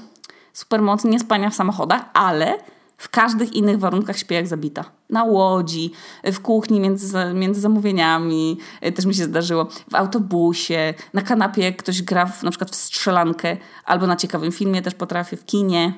supermoc 0.59 1.05
nie 1.05 1.21
spania 1.21 1.51
w 1.51 1.55
samochodach, 1.55 2.05
ale 2.12 2.59
w 2.97 3.09
każdych 3.09 3.53
innych 3.53 3.79
warunkach 3.79 4.18
śpię 4.18 4.35
jak 4.35 4.47
zabita. 4.47 4.85
Na 5.11 5.25
łodzi, 5.25 5.92
w 6.25 6.40
kuchni 6.40 6.81
między, 6.81 7.18
między 7.35 7.61
zamówieniami, 7.61 8.59
e, 8.81 8.92
też 8.92 9.07
mi 9.07 9.14
się 9.14 9.25
zdarzyło, 9.25 9.68
w 9.90 9.94
autobusie, 9.94 10.94
na 11.14 11.23
kanapie 11.23 11.62
jak 11.62 11.77
ktoś 11.77 12.03
gra 12.03 12.27
w, 12.27 12.42
na 12.42 12.51
przykład 12.51 12.71
w 12.71 12.75
strzelankę, 12.75 13.57
albo 13.85 14.07
na 14.07 14.16
ciekawym 14.16 14.53
filmie 14.53 14.83
też 14.83 14.94
potrafię, 14.94 15.37
w 15.37 15.44
kinie, 15.44 15.92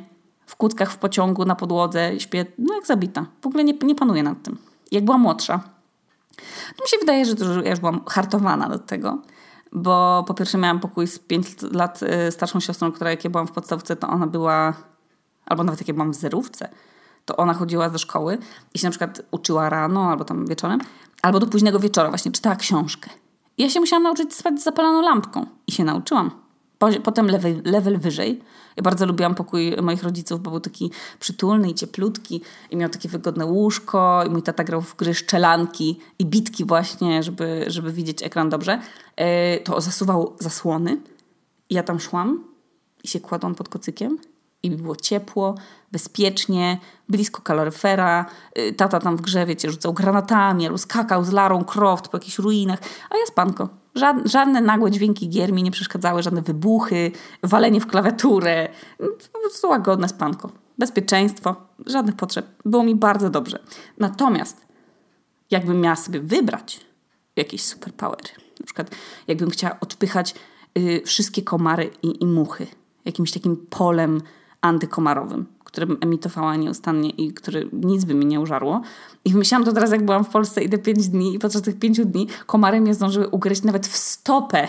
w 0.46 0.56
kłódkach 0.56 0.92
w 0.92 0.96
pociągu, 0.96 1.44
na 1.44 1.54
podłodze, 1.54 2.20
śpię 2.20 2.46
no 2.58 2.74
jak 2.74 2.86
zabita. 2.86 3.26
W 3.42 3.46
ogóle 3.46 3.64
nie, 3.64 3.74
nie 3.82 3.94
panuję 3.94 4.22
nad 4.22 4.42
tym. 4.42 4.58
Jak 4.92 5.04
byłam 5.04 5.20
młodsza, 5.20 5.60
to 6.76 6.84
mi 6.84 6.88
się 6.88 6.98
wydaje, 6.98 7.24
że 7.24 7.34
ja 7.64 7.70
już 7.70 7.80
byłam 7.80 8.00
hartowana 8.06 8.68
do 8.68 8.78
tego 8.78 9.18
bo 9.72 10.24
po 10.26 10.34
pierwsze 10.34 10.58
miałam 10.58 10.80
pokój 10.80 11.06
z 11.06 11.18
5 11.18 11.46
lat 11.72 12.00
y, 12.02 12.32
starszą 12.32 12.60
siostrą, 12.60 12.92
która 12.92 13.10
jak 13.10 13.24
ja 13.24 13.30
byłam 13.30 13.46
w 13.46 13.52
podstawce, 13.52 13.96
to 13.96 14.08
ona 14.08 14.26
była, 14.26 14.74
albo 15.46 15.64
nawet 15.64 15.80
jak 15.80 15.88
ja 15.88 15.94
byłam 15.94 16.12
w 16.12 16.16
zerówce, 16.16 16.68
to 17.24 17.36
ona 17.36 17.54
chodziła 17.54 17.90
do 17.90 17.98
szkoły 17.98 18.38
i 18.74 18.78
się 18.78 18.86
na 18.86 18.90
przykład 18.90 19.22
uczyła 19.30 19.68
rano 19.68 20.10
albo 20.10 20.24
tam 20.24 20.46
wieczorem, 20.46 20.80
albo 21.22 21.40
do 21.40 21.46
późnego 21.46 21.80
wieczora 21.80 22.08
właśnie 22.08 22.32
czytała 22.32 22.56
książkę. 22.56 23.10
I 23.58 23.62
ja 23.62 23.70
się 23.70 23.80
musiałam 23.80 24.02
nauczyć 24.02 24.34
spać 24.34 24.60
z 24.60 24.64
zapaloną 24.64 25.02
lampką 25.02 25.46
i 25.66 25.72
się 25.72 25.84
nauczyłam. 25.84 26.30
Potem 27.04 27.26
level, 27.26 27.62
level 27.64 27.98
wyżej. 27.98 28.40
Ja 28.76 28.82
bardzo 28.82 29.06
lubiłam 29.06 29.34
pokój 29.34 29.76
moich 29.82 30.02
rodziców, 30.02 30.42
bo 30.42 30.50
był 30.50 30.60
taki 30.60 30.90
przytulny 31.20 31.70
i 31.70 31.74
cieplutki 31.74 32.40
i 32.70 32.76
miał 32.76 32.90
takie 32.90 33.08
wygodne 33.08 33.46
łóżko 33.46 34.24
i 34.26 34.30
mój 34.30 34.42
tata 34.42 34.64
grał 34.64 34.80
w 34.80 34.96
gry 34.96 35.14
szczelanki 35.14 36.00
i 36.18 36.26
bitki 36.26 36.64
właśnie, 36.64 37.22
żeby, 37.22 37.64
żeby 37.66 37.92
widzieć 37.92 38.22
ekran 38.22 38.48
dobrze. 38.48 38.80
E, 39.16 39.58
to 39.58 39.80
zasuwał 39.80 40.36
zasłony 40.38 41.00
i 41.70 41.74
ja 41.74 41.82
tam 41.82 42.00
szłam 42.00 42.44
i 43.04 43.08
się 43.08 43.20
kładłam 43.20 43.54
pod 43.54 43.68
kocykiem 43.68 44.18
i 44.62 44.70
było 44.70 44.96
ciepło, 44.96 45.54
bezpiecznie, 45.92 46.78
blisko 47.08 47.42
kaloryfera. 47.42 48.26
E, 48.54 48.72
tata 48.72 49.00
tam 49.00 49.16
w 49.16 49.20
grze, 49.20 49.46
wiecie, 49.46 49.70
rzucał 49.70 49.92
granatami 49.92 50.66
albo 50.66 50.78
skakał 50.78 51.24
z 51.24 51.32
Larą 51.32 51.64
Croft 51.64 52.08
po 52.08 52.16
jakichś 52.16 52.38
ruinach, 52.38 52.78
a 53.10 53.16
ja 53.16 53.26
spanko 53.26 53.68
Żadne 54.24 54.60
nagłe 54.60 54.90
dźwięki 54.90 55.28
gier 55.28 55.52
mi 55.52 55.62
nie 55.62 55.70
przeszkadzały, 55.70 56.22
żadne 56.22 56.42
wybuchy, 56.42 57.12
walenie 57.42 57.80
w 57.80 57.86
klawiaturę. 57.86 58.68
Po 59.32 59.38
prostu 59.40 59.68
łagodne 59.68 60.08
spanko. 60.08 60.50
Bezpieczeństwo, 60.78 61.56
żadnych 61.86 62.16
potrzeb. 62.16 62.46
Było 62.64 62.82
mi 62.82 62.94
bardzo 62.94 63.30
dobrze. 63.30 63.58
Natomiast 63.98 64.66
jakbym 65.50 65.80
miała 65.80 65.96
sobie 65.96 66.20
wybrać 66.20 66.80
jakieś 67.36 67.62
superpower, 67.62 68.20
na 68.60 68.66
przykład 68.66 68.90
jakbym 69.28 69.50
chciała 69.50 69.80
odpychać 69.80 70.34
y, 70.78 71.02
wszystkie 71.06 71.42
komary 71.42 71.90
i, 72.02 72.22
i 72.22 72.26
muchy 72.26 72.66
jakimś 73.04 73.32
takim 73.32 73.56
polem 73.56 74.20
antykomarowym, 74.60 75.46
które 75.64 75.86
emitowała 76.00 76.56
nieustannie 76.56 77.10
i 77.10 77.32
które 77.32 77.60
nic 77.72 78.04
by 78.04 78.14
mi 78.14 78.26
nie 78.26 78.40
użarło. 78.40 78.80
I 79.24 79.34
myślałam 79.34 79.64
to 79.64 79.72
teraz, 79.72 79.90
jak 79.90 80.04
byłam 80.04 80.24
w 80.24 80.28
Polsce 80.28 80.64
i 80.64 80.68
te 80.68 80.78
pięć 80.78 81.08
dni 81.08 81.34
i 81.34 81.38
podczas 81.38 81.62
tych 81.62 81.78
pięciu 81.78 82.04
dni 82.04 82.26
komary 82.46 82.80
mnie 82.80 82.94
zdążyły 82.94 83.28
ugryźć 83.28 83.62
nawet 83.62 83.86
w 83.86 83.96
stopę 83.96 84.68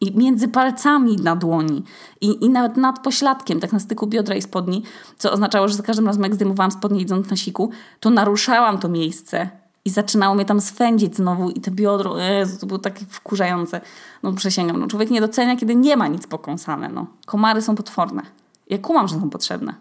i 0.00 0.18
między 0.18 0.48
palcami 0.48 1.16
na 1.16 1.36
dłoni 1.36 1.84
i, 2.20 2.44
i 2.44 2.48
nawet 2.48 2.76
nad 2.76 3.02
pośladkiem, 3.02 3.60
tak 3.60 3.72
na 3.72 3.78
styku 3.78 4.06
biodra 4.06 4.34
i 4.34 4.42
spodni, 4.42 4.82
co 5.18 5.32
oznaczało, 5.32 5.68
że 5.68 5.74
za 5.74 5.82
każdym 5.82 6.06
razem 6.06 6.22
jak 6.22 6.34
zdejmowałam 6.34 6.70
spodnie 6.70 7.00
idąc 7.00 7.30
na 7.30 7.36
siku, 7.36 7.70
to 8.00 8.10
naruszałam 8.10 8.78
to 8.78 8.88
miejsce 8.88 9.48
i 9.84 9.90
zaczynało 9.90 10.34
mnie 10.34 10.44
tam 10.44 10.60
swędzić 10.60 11.16
znowu 11.16 11.50
i 11.50 11.60
te 11.60 11.70
biodro, 11.70 12.18
Jezu, 12.18 12.58
to 12.60 12.66
było 12.66 12.78
takie 12.78 13.06
wkurzające. 13.08 13.80
No 14.22 14.32
przysięgam, 14.32 14.80
no, 14.80 14.86
człowiek 14.86 15.10
nie 15.10 15.20
docenia, 15.20 15.56
kiedy 15.56 15.74
nie 15.74 15.96
ma 15.96 16.08
nic 16.08 16.26
pokąsane. 16.26 16.88
No. 16.88 17.06
Komary 17.26 17.62
są 17.62 17.74
potworne. 17.74 18.22
Ja 18.70 18.78
kumam, 18.78 19.08
że 19.08 19.20
są 19.20 19.30
potrzebne. 19.30 19.74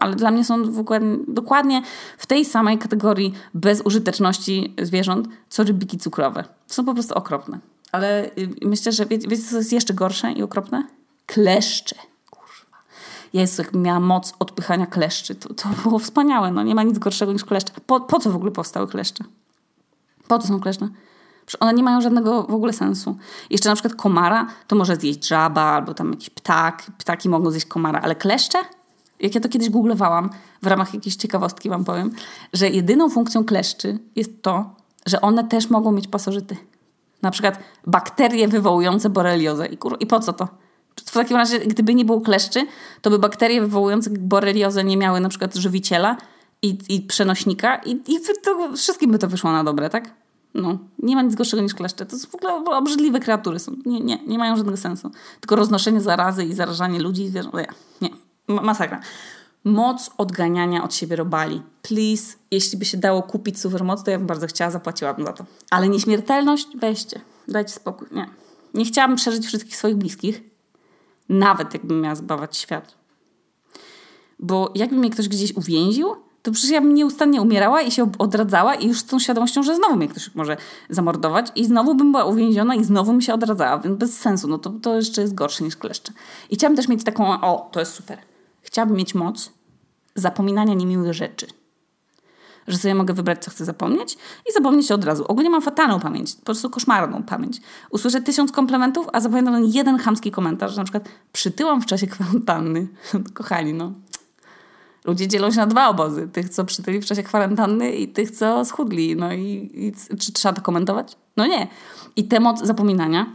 Ale 0.00 0.16
dla 0.16 0.30
mnie 0.30 0.44
są 0.44 0.72
w 0.72 0.78
ogóle 0.78 1.00
dokładnie 1.28 1.82
w 2.18 2.26
tej 2.26 2.44
samej 2.44 2.78
kategorii 2.78 3.34
bezużyteczności 3.54 4.74
zwierząt, 4.82 5.28
co 5.48 5.64
rybiki 5.64 5.98
cukrowe. 5.98 6.44
Są 6.66 6.84
po 6.84 6.94
prostu 6.94 7.14
okropne. 7.14 7.58
Ale 7.92 8.24
y, 8.24 8.48
myślę, 8.62 8.92
że 8.92 9.06
wie, 9.06 9.18
wiecie, 9.18 9.42
co 9.42 9.56
jest 9.56 9.72
jeszcze 9.72 9.94
gorsze 9.94 10.32
i 10.32 10.42
okropne? 10.42 10.84
Kleszcze. 11.26 11.96
Kurwa. 12.30 12.78
Jezu, 13.32 13.62
jak 13.62 13.74
miała 13.74 14.00
moc 14.00 14.34
odpychania 14.38 14.86
kleszczy. 14.86 15.34
To, 15.34 15.54
to 15.54 15.68
było 15.82 15.98
wspaniałe. 15.98 16.50
No, 16.50 16.62
nie 16.62 16.74
ma 16.74 16.82
nic 16.82 16.98
gorszego 16.98 17.32
niż 17.32 17.44
kleszcze. 17.44 17.72
Po, 17.86 18.00
po 18.00 18.18
co 18.20 18.30
w 18.30 18.36
ogóle 18.36 18.50
powstały 18.50 18.88
kleszcze? 18.88 19.24
Po 20.28 20.38
co 20.38 20.48
są 20.48 20.60
kleszcze? 20.60 20.88
One 21.60 21.74
nie 21.74 21.82
mają 21.82 22.00
żadnego 22.00 22.42
w 22.42 22.54
ogóle 22.54 22.72
sensu. 22.72 23.16
Jeszcze 23.50 23.68
na 23.68 23.74
przykład 23.74 23.94
komara 23.94 24.46
to 24.66 24.76
może 24.76 24.96
zjeść 24.96 25.26
żaba 25.26 25.62
albo 25.62 25.94
tam 25.94 26.10
jakiś 26.10 26.30
ptak. 26.30 26.82
Ptaki 26.98 27.28
mogą 27.28 27.50
zjeść 27.50 27.66
komara, 27.66 28.00
ale 28.00 28.14
kleszcze? 28.14 28.58
Jak 29.20 29.34
ja 29.34 29.40
to 29.40 29.48
kiedyś 29.48 29.70
googlowałam, 29.70 30.30
w 30.62 30.66
ramach 30.66 30.94
jakiejś 30.94 31.16
ciekawostki 31.16 31.68
wam 31.68 31.84
powiem, 31.84 32.10
że 32.52 32.68
jedyną 32.68 33.10
funkcją 33.10 33.44
kleszczy 33.44 33.98
jest 34.16 34.42
to, 34.42 34.74
że 35.06 35.20
one 35.20 35.44
też 35.44 35.70
mogą 35.70 35.92
mieć 35.92 36.08
pasożyty. 36.08 36.56
Na 37.22 37.30
przykład 37.30 37.58
bakterie 37.86 38.48
wywołujące 38.48 39.10
boreliozę. 39.10 39.66
I, 39.66 39.78
kur... 39.78 39.96
I 40.00 40.06
po 40.06 40.20
co 40.20 40.32
to? 40.32 40.48
W 40.96 41.12
takim 41.12 41.36
razie, 41.36 41.58
gdyby 41.58 41.94
nie 41.94 42.04
było 42.04 42.20
kleszczy, 42.20 42.66
to 43.02 43.10
by 43.10 43.18
bakterie 43.18 43.60
wywołujące 43.60 44.10
boreliozę 44.10 44.84
nie 44.84 44.96
miały 44.96 45.20
na 45.20 45.28
przykład 45.28 45.54
żywiciela 45.54 46.16
i, 46.62 46.78
i 46.88 47.00
przenośnika 47.00 47.76
i, 47.76 47.90
i 47.90 48.20
to, 48.44 48.76
wszystkim 48.76 49.10
by 49.12 49.18
to 49.18 49.28
wyszło 49.28 49.52
na 49.52 49.64
dobre, 49.64 49.90
tak? 49.90 50.14
No, 50.54 50.78
nie 50.98 51.16
ma 51.16 51.22
nic 51.22 51.34
gorszego 51.34 51.62
niż 51.62 51.74
kleszcze. 51.74 52.06
To 52.06 52.18
są 52.18 52.28
w 52.28 52.34
ogóle 52.34 52.54
obrzydliwe 52.76 53.20
kreatury. 53.20 53.58
Są. 53.58 53.76
Nie, 53.86 54.00
nie, 54.00 54.18
nie 54.26 54.38
mają 54.38 54.56
żadnego 54.56 54.76
sensu. 54.76 55.10
Tylko 55.40 55.56
roznoszenie 55.56 56.00
zarazy 56.00 56.44
i 56.44 56.54
zarażanie 56.54 56.98
ludzi. 56.98 57.32
Nie, 57.32 57.66
nie. 58.00 58.10
masakra. 58.62 59.00
Moc 59.64 60.10
odganiania 60.18 60.84
od 60.84 60.94
siebie 60.94 61.16
robali. 61.16 61.62
Please, 61.82 62.36
jeśli 62.50 62.78
by 62.78 62.84
się 62.84 62.98
dało 62.98 63.22
kupić 63.22 63.60
supermoc, 63.60 64.02
to 64.02 64.10
ja 64.10 64.18
bym 64.18 64.26
bardzo 64.26 64.46
chciała, 64.46 64.70
zapłaciłabym 64.70 65.26
za 65.26 65.32
to. 65.32 65.44
Ale 65.70 65.88
nieśmiertelność? 65.88 66.68
Weźcie. 66.76 67.20
Dajcie 67.48 67.72
spokój. 67.72 68.08
Nie. 68.12 68.26
Nie 68.74 68.84
chciałabym 68.84 69.16
przeżyć 69.16 69.46
wszystkich 69.46 69.76
swoich 69.76 69.96
bliskich. 69.96 70.42
Nawet 71.28 71.74
jakbym 71.74 72.00
miała 72.00 72.14
zbawać 72.14 72.56
świat. 72.56 72.94
Bo 74.38 74.72
jakby 74.74 74.96
mnie 74.96 75.10
ktoś 75.10 75.28
gdzieś 75.28 75.56
uwięził, 75.56 76.16
to 76.48 76.52
przecież 76.52 76.70
ja 76.70 76.80
bym 76.80 76.94
nieustannie 76.94 77.42
umierała 77.42 77.82
i 77.82 77.90
się 77.90 78.12
odradzała 78.18 78.74
i 78.74 78.88
już 78.88 79.00
z 79.00 79.04
tą 79.04 79.18
świadomością, 79.18 79.62
że 79.62 79.76
znowu 79.76 79.96
mnie 79.96 80.08
ktoś 80.08 80.34
może 80.34 80.56
zamordować 80.90 81.52
i 81.54 81.64
znowu 81.64 81.94
bym 81.94 82.12
była 82.12 82.24
uwięziona 82.24 82.74
i 82.74 82.84
znowu 82.84 83.12
bym 83.12 83.20
się 83.20 83.34
odradzała, 83.34 83.78
więc 83.78 83.98
bez 83.98 84.18
sensu. 84.18 84.48
No 84.48 84.58
to, 84.58 84.70
to 84.70 84.96
jeszcze 84.96 85.22
jest 85.22 85.34
gorsze 85.34 85.64
niż 85.64 85.76
kleszcze. 85.76 86.12
I 86.50 86.56
chciałabym 86.56 86.76
też 86.76 86.88
mieć 86.88 87.04
taką, 87.04 87.40
o, 87.40 87.68
to 87.72 87.80
jest 87.80 87.94
super. 87.94 88.18
Chciałabym 88.62 88.96
mieć 88.96 89.14
moc 89.14 89.50
zapominania 90.14 90.74
niemiłych 90.74 91.14
rzeczy. 91.14 91.46
Że 92.68 92.78
sobie 92.78 92.94
mogę 92.94 93.14
wybrać, 93.14 93.44
co 93.44 93.50
chcę 93.50 93.64
zapomnieć 93.64 94.18
i 94.50 94.52
zapomnieć 94.52 94.92
od 94.92 95.04
razu. 95.04 95.24
Ogólnie 95.28 95.50
mam 95.50 95.62
fatalną 95.62 96.00
pamięć, 96.00 96.34
po 96.34 96.44
prostu 96.44 96.70
koszmarną 96.70 97.22
pamięć. 97.22 97.60
Usłyszę 97.90 98.20
tysiąc 98.20 98.52
komplementów, 98.52 99.06
a 99.12 99.20
zapamiętam 99.20 99.64
jeden 99.64 99.98
chamski 99.98 100.30
komentarz, 100.30 100.70
że 100.70 100.76
na 100.76 100.84
przykład 100.84 101.08
przytyłam 101.32 101.82
w 101.82 101.86
czasie 101.86 102.06
kwarantanny. 102.06 102.88
Kochani, 103.34 103.74
no 103.74 103.92
ludzie 105.04 105.28
dzielą 105.28 105.50
się 105.50 105.56
na 105.56 105.66
dwa 105.66 105.88
obozy. 105.88 106.28
Tych, 106.32 106.48
co 106.48 106.64
przytyli 106.64 107.00
w 107.00 107.06
czasie 107.06 107.22
kwarantanny 107.22 107.92
i 107.92 108.08
tych, 108.08 108.30
co 108.30 108.64
schudli. 108.64 109.16
No 109.16 109.32
i, 109.32 109.70
i 109.74 110.16
czy 110.18 110.32
trzeba 110.32 110.52
to 110.52 110.62
komentować? 110.62 111.16
No 111.36 111.46
nie. 111.46 111.68
I 112.16 112.24
tę 112.24 112.40
moc 112.40 112.66
zapominania 112.66 113.26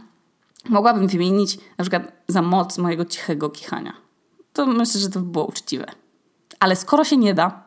mogłabym 0.68 1.08
wymienić 1.08 1.58
na 1.78 1.84
przykład 1.84 2.12
za 2.28 2.42
moc 2.42 2.78
mojego 2.78 3.04
cichego 3.04 3.50
kichania. 3.50 3.92
To 4.52 4.66
myślę, 4.66 5.00
że 5.00 5.08
to 5.08 5.20
by 5.20 5.26
było 5.26 5.46
uczciwe. 5.46 5.86
Ale 6.60 6.76
skoro 6.76 7.04
się 7.04 7.16
nie 7.16 7.34
da, 7.34 7.64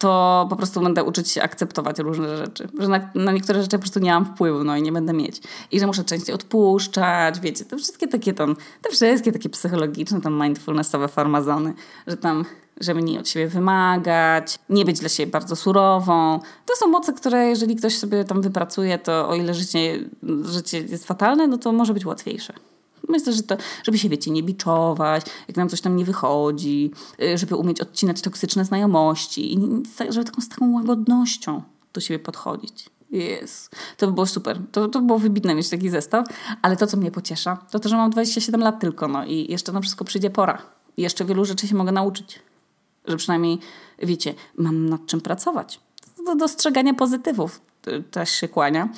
to 0.00 0.46
po 0.50 0.56
prostu 0.56 0.80
będę 0.80 1.04
uczyć 1.04 1.30
się 1.30 1.42
akceptować 1.42 1.98
różne 1.98 2.36
rzeczy. 2.36 2.68
Że 2.78 2.88
na, 2.88 3.10
na, 3.14 3.32
niektóre 3.32 3.62
rzeczy 3.62 3.76
po 3.76 3.82
prostu 3.82 4.00
nie 4.00 4.10
mam 4.10 4.26
wpływu, 4.26 4.64
no 4.64 4.76
i 4.76 4.82
nie 4.82 4.92
będę 4.92 5.12
mieć. 5.12 5.40
I 5.70 5.80
że 5.80 5.86
muszę 5.86 6.04
częściej 6.04 6.34
odpuszczać, 6.34 7.40
wiecie, 7.40 7.64
te 7.64 7.76
wszystkie 7.76 8.08
takie 8.08 8.32
tam, 8.32 8.56
te 8.82 8.90
wszystkie 8.90 9.32
takie 9.32 9.48
psychologiczne, 9.48 10.20
tam 10.20 10.42
mindfulnessowe 10.42 11.08
farmazony, 11.08 11.74
że 12.06 12.16
tam 12.16 12.44
żeby 12.80 13.02
mniej 13.02 13.18
od 13.18 13.28
siebie 13.28 13.48
wymagać, 13.48 14.58
nie 14.68 14.84
być 14.84 15.00
dla 15.00 15.08
siebie 15.08 15.32
bardzo 15.32 15.56
surową. 15.56 16.40
To 16.66 16.76
są 16.76 16.86
moce, 16.86 17.12
które 17.12 17.46
jeżeli 17.46 17.76
ktoś 17.76 17.98
sobie 17.98 18.24
tam 18.24 18.42
wypracuje, 18.42 18.98
to 18.98 19.28
o 19.28 19.34
ile 19.34 19.54
życie, 19.54 20.04
życie 20.44 20.80
jest 20.80 21.06
fatalne, 21.06 21.46
no 21.46 21.58
to 21.58 21.72
może 21.72 21.94
być 21.94 22.06
łatwiejsze. 22.06 22.52
Myślę, 23.08 23.32
że 23.32 23.42
to, 23.42 23.56
żeby 23.84 23.98
się, 23.98 24.08
wiecie, 24.08 24.30
nie 24.30 24.42
biczować, 24.42 25.24
jak 25.48 25.56
nam 25.56 25.68
coś 25.68 25.80
tam 25.80 25.96
nie 25.96 26.04
wychodzi, 26.04 26.90
y, 27.22 27.38
żeby 27.38 27.56
umieć 27.56 27.80
odcinać 27.80 28.20
toksyczne 28.20 28.64
znajomości 28.64 29.54
i 29.54 29.58
żeby 30.08 30.24
taką, 30.24 30.42
z 30.42 30.48
taką 30.48 30.72
łagodnością 30.72 31.62
do 31.92 32.00
siebie 32.00 32.18
podchodzić. 32.18 32.90
Jest. 33.10 33.76
To 33.96 34.06
by 34.06 34.12
było 34.12 34.26
super. 34.26 34.60
To, 34.72 34.88
to 34.88 35.00
było 35.00 35.18
wybitne 35.18 35.54
mieć 35.54 35.68
taki 35.68 35.90
zestaw, 35.90 36.26
ale 36.62 36.76
to, 36.76 36.86
co 36.86 36.96
mnie 36.96 37.10
pociesza, 37.10 37.58
to 37.70 37.78
to, 37.78 37.88
że 37.88 37.96
mam 37.96 38.10
27 38.10 38.60
lat 38.60 38.80
tylko, 38.80 39.08
no 39.08 39.24
i 39.24 39.52
jeszcze 39.52 39.72
na 39.72 39.80
wszystko 39.80 40.04
przyjdzie 40.04 40.30
pora. 40.30 40.62
I 40.96 41.02
jeszcze 41.02 41.24
wielu 41.24 41.44
rzeczy 41.44 41.68
się 41.68 41.74
mogę 41.74 41.92
nauczyć. 41.92 42.42
Że 43.06 43.16
przynajmniej, 43.16 43.58
wiecie, 43.98 44.34
mam 44.56 44.88
nad 44.88 45.06
czym 45.06 45.20
pracować. 45.20 45.80
Do 46.26 46.34
dostrzegania 46.34 46.94
pozytywów 46.94 47.60
też 48.10 48.30
się 48.30 48.48
kłania. 48.48 48.88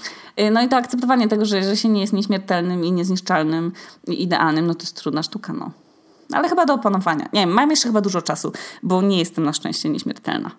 Y, 0.41 0.51
no 0.51 0.62
i 0.62 0.69
to 0.69 0.77
akceptowanie 0.77 1.29
tego, 1.29 1.45
że, 1.45 1.62
że 1.62 1.77
się 1.77 1.88
nie 1.88 2.01
jest 2.01 2.12
nieśmiertelnym 2.12 2.85
i 2.85 2.93
niezniszczalnym 2.93 3.73
i 4.07 4.23
idealnym, 4.23 4.67
no 4.67 4.75
to 4.75 4.83
jest 4.83 4.97
trudna 4.97 5.23
sztuka, 5.23 5.53
no. 5.53 5.71
Ale 6.33 6.49
chyba 6.49 6.67
do 6.67 6.75
opanowania. 6.75 7.29
Nie 7.33 7.41
wiem, 7.41 7.51
mam 7.51 7.71
jeszcze 7.71 7.88
chyba 7.88 8.01
dużo 8.01 8.23
czasu, 8.23 8.53
bo 8.83 9.03
nie 9.03 9.19
jestem 9.19 9.45
na 9.45 9.53
szczęście 9.53 9.88
nieśmiertelna. 9.88 10.51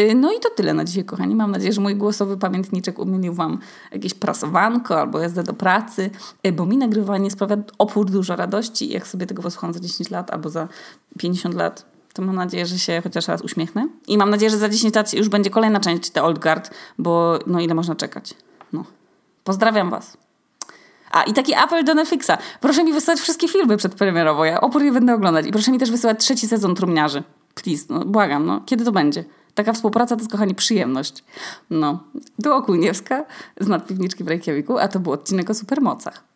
Y, 0.00 0.14
no 0.14 0.32
i 0.32 0.40
to 0.40 0.50
tyle 0.50 0.74
na 0.74 0.84
dzisiaj, 0.84 1.04
kochani. 1.04 1.34
Mam 1.34 1.50
nadzieję, 1.50 1.72
że 1.72 1.80
mój 1.80 1.96
głosowy 1.96 2.36
pamiętniczek 2.36 2.98
umienił 2.98 3.34
Wam 3.34 3.58
jakieś 3.92 4.14
prasowanko 4.14 5.00
albo 5.00 5.18
jazdę 5.18 5.42
do 5.42 5.54
pracy, 5.54 6.10
y, 6.46 6.52
bo 6.52 6.66
mi 6.66 6.76
nagrywanie 6.76 7.30
sprawia 7.30 7.56
opór 7.78 8.10
dużo 8.10 8.36
radości. 8.36 8.88
Jak 8.88 9.06
sobie 9.06 9.26
tego 9.26 9.42
wysłucham 9.42 9.72
za 9.72 9.80
10 9.80 10.10
lat 10.10 10.30
albo 10.30 10.50
za 10.50 10.68
50 11.18 11.54
lat, 11.54 11.97
to 12.18 12.22
mam 12.22 12.36
nadzieję, 12.36 12.66
że 12.66 12.78
się 12.78 13.00
chociaż 13.04 13.28
raz 13.28 13.42
uśmiechnę. 13.42 13.88
I 14.06 14.18
mam 14.18 14.30
nadzieję, 14.30 14.50
że 14.50 14.58
za 14.58 14.68
10 14.68 14.94
lat 14.94 15.14
już 15.14 15.28
będzie 15.28 15.50
kolejna 15.50 15.80
część 15.80 16.10
The 16.10 16.22
Old 16.22 16.38
Guard, 16.38 16.70
bo 16.98 17.38
no 17.46 17.60
ile 17.60 17.74
można 17.74 17.94
czekać. 17.94 18.34
No. 18.72 18.84
Pozdrawiam 19.44 19.90
Was. 19.90 20.16
A 21.10 21.22
i 21.22 21.32
taki 21.32 21.54
apel 21.54 21.84
do 21.84 21.94
Netflixa. 21.94 22.30
Proszę 22.60 22.84
mi 22.84 22.92
wysyłać 22.92 23.20
wszystkie 23.20 23.48
filmy 23.48 23.76
przedpremierowo. 23.76 24.44
Ja 24.44 24.60
opór 24.60 24.82
je 24.82 24.92
będę 24.92 25.14
oglądać. 25.14 25.46
I 25.46 25.52
proszę 25.52 25.70
mi 25.70 25.78
też 25.78 25.90
wysyłać 25.90 26.20
trzeci 26.20 26.48
sezon 26.48 26.74
Trumniarzy. 26.74 27.22
Please, 27.54 27.84
no 27.88 28.04
błagam, 28.04 28.46
no. 28.46 28.60
Kiedy 28.66 28.84
to 28.84 28.92
będzie? 28.92 29.24
Taka 29.54 29.72
współpraca 29.72 30.16
to 30.16 30.20
jest, 30.20 30.32
kochani, 30.32 30.54
przyjemność. 30.54 31.24
No. 31.70 32.04
Była 32.38 32.62
Kujniewska 32.62 33.24
z 33.60 33.68
nadpiwniczki 33.68 34.24
w 34.24 34.28
Reykjaviku, 34.28 34.78
a 34.78 34.88
to 34.88 35.00
był 35.00 35.12
odcinek 35.12 35.50
o 35.50 35.54
supermocach. 35.54 36.27